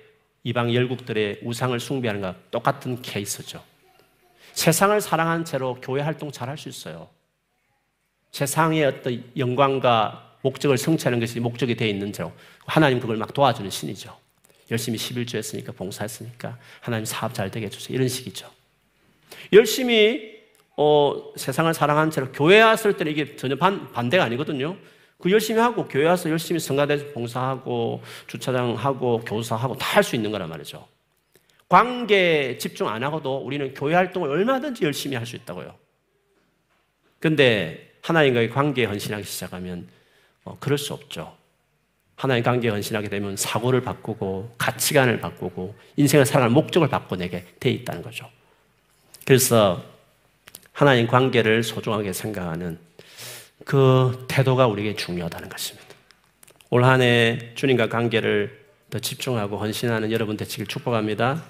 이방 0.45 0.75
열국들의 0.75 1.41
우상을 1.43 1.79
숭배하는 1.79 2.21
것과 2.21 2.41
똑같은 2.51 3.01
케이스죠. 3.03 3.63
세상을 4.55 5.01
사랑한 5.01 5.45
채로 5.45 5.79
교회 5.81 6.03
활동 6.03 6.31
잘 6.31 6.49
할 6.49 6.59
수 6.59 6.69
있어요. 6.69 7.09
세상의 8.33 8.85
어떤 8.85 9.25
영광과 9.37 10.37
목적을 10.43 10.77
성취하는 10.77 11.21
것이 11.21 11.39
목적이 11.39 11.77
되어 11.77 11.89
있는 11.89 12.13
채로 12.13 12.33
하나님 12.67 12.99
그걸 12.99 13.17
막 13.17 13.33
도와주는 13.33 13.71
신이죠. 13.71 14.17
열심히 14.71 14.99
11조 14.99 15.37
했으니까 15.37 15.73
봉사했으니까 15.73 16.59
하나님 16.81 17.05
사업 17.05 17.35
잘 17.35 17.51
되게 17.51 17.67
해주세요. 17.67 17.95
이런 17.95 18.09
식이죠. 18.09 18.51
열심히 19.53 20.32
어, 20.77 21.33
세상을 21.37 21.73
사랑하는 21.75 22.11
채로 22.11 22.33
교회 22.33 22.61
왔을 22.62 22.97
때는 22.97 23.12
이게 23.12 23.37
전혀 23.37 23.57
반, 23.57 23.91
반대가 23.93 24.25
아니거든요. 24.25 24.77
그 25.20 25.31
열심히 25.31 25.61
하고 25.61 25.87
교회 25.87 26.07
와서 26.07 26.31
열심히 26.31 26.59
성가대에서 26.61 27.07
봉사하고 27.12 28.03
주차장하고 28.27 29.23
교사하고 29.27 29.77
다 29.77 29.93
할 29.97 30.03
수 30.03 30.16
있는 30.16 30.31
거란 30.33 30.49
말이죠. 30.49 30.87
관계 31.68 32.57
집중 32.59 32.89
안 32.89 33.03
하고도 33.05 33.37
우리는 33.39 33.73
교회 33.73 33.95
활동을 33.95 34.31
얼마든지 34.31 34.85
열심히 34.85 35.16
할 35.16 35.27
수 35.27 35.37
있다고요. 35.37 35.75
근데 37.20 37.93
하나님과의 38.03 38.51
관계에 38.51 38.87
헌신하기 38.87 39.23
시작하면 39.25 39.87
어, 40.45 40.57
그럴 40.59 40.77
수 40.77 40.93
없죠. 40.93 41.37
하나님 42.16 42.43
관계에 42.45 42.70
헌신하게 42.70 43.09
되면 43.09 43.37
사고를 43.37 43.81
바꾸고 43.83 44.55
가치관을 44.59 45.20
바꾸고 45.20 45.75
인생을 45.97 46.27
살아가 46.27 46.49
목적을 46.53 46.89
바꿔내게 46.89 47.45
돼 47.61 47.70
있다는 47.70 48.03
거죠. 48.03 48.27
그래서 49.25 49.85
하나님 50.73 51.07
관계를 51.07 51.62
소중하게 51.62 52.12
생각하는 52.12 52.79
그 53.64 54.25
태도가 54.25 54.66
우리에게 54.66 54.97
중요하다는 54.97 55.49
것입니다. 55.49 55.87
올 56.70 56.85
한 56.85 57.03
해 57.03 57.53
주님과 57.55 57.89
관계를 57.89 58.62
더 58.91 58.99
집중하고 58.99 59.59
헌신하는 59.59 60.11
여러분 60.11 60.37
되시길 60.39 60.66
축복합니다. 60.66 61.43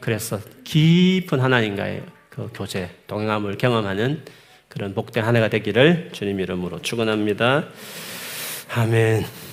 그래서 0.00 0.38
깊은 0.64 1.40
하나님과의 1.40 2.02
그 2.30 2.50
교제, 2.54 2.90
동행함을 3.08 3.58
경험하는 3.58 4.24
그런 4.68 4.94
복된 4.94 5.24
한 5.24 5.34
해가 5.36 5.48
되기를 5.48 6.10
주님 6.12 6.40
이름으로 6.40 6.82
축원합니다. 6.82 7.68
아멘. 8.74 9.43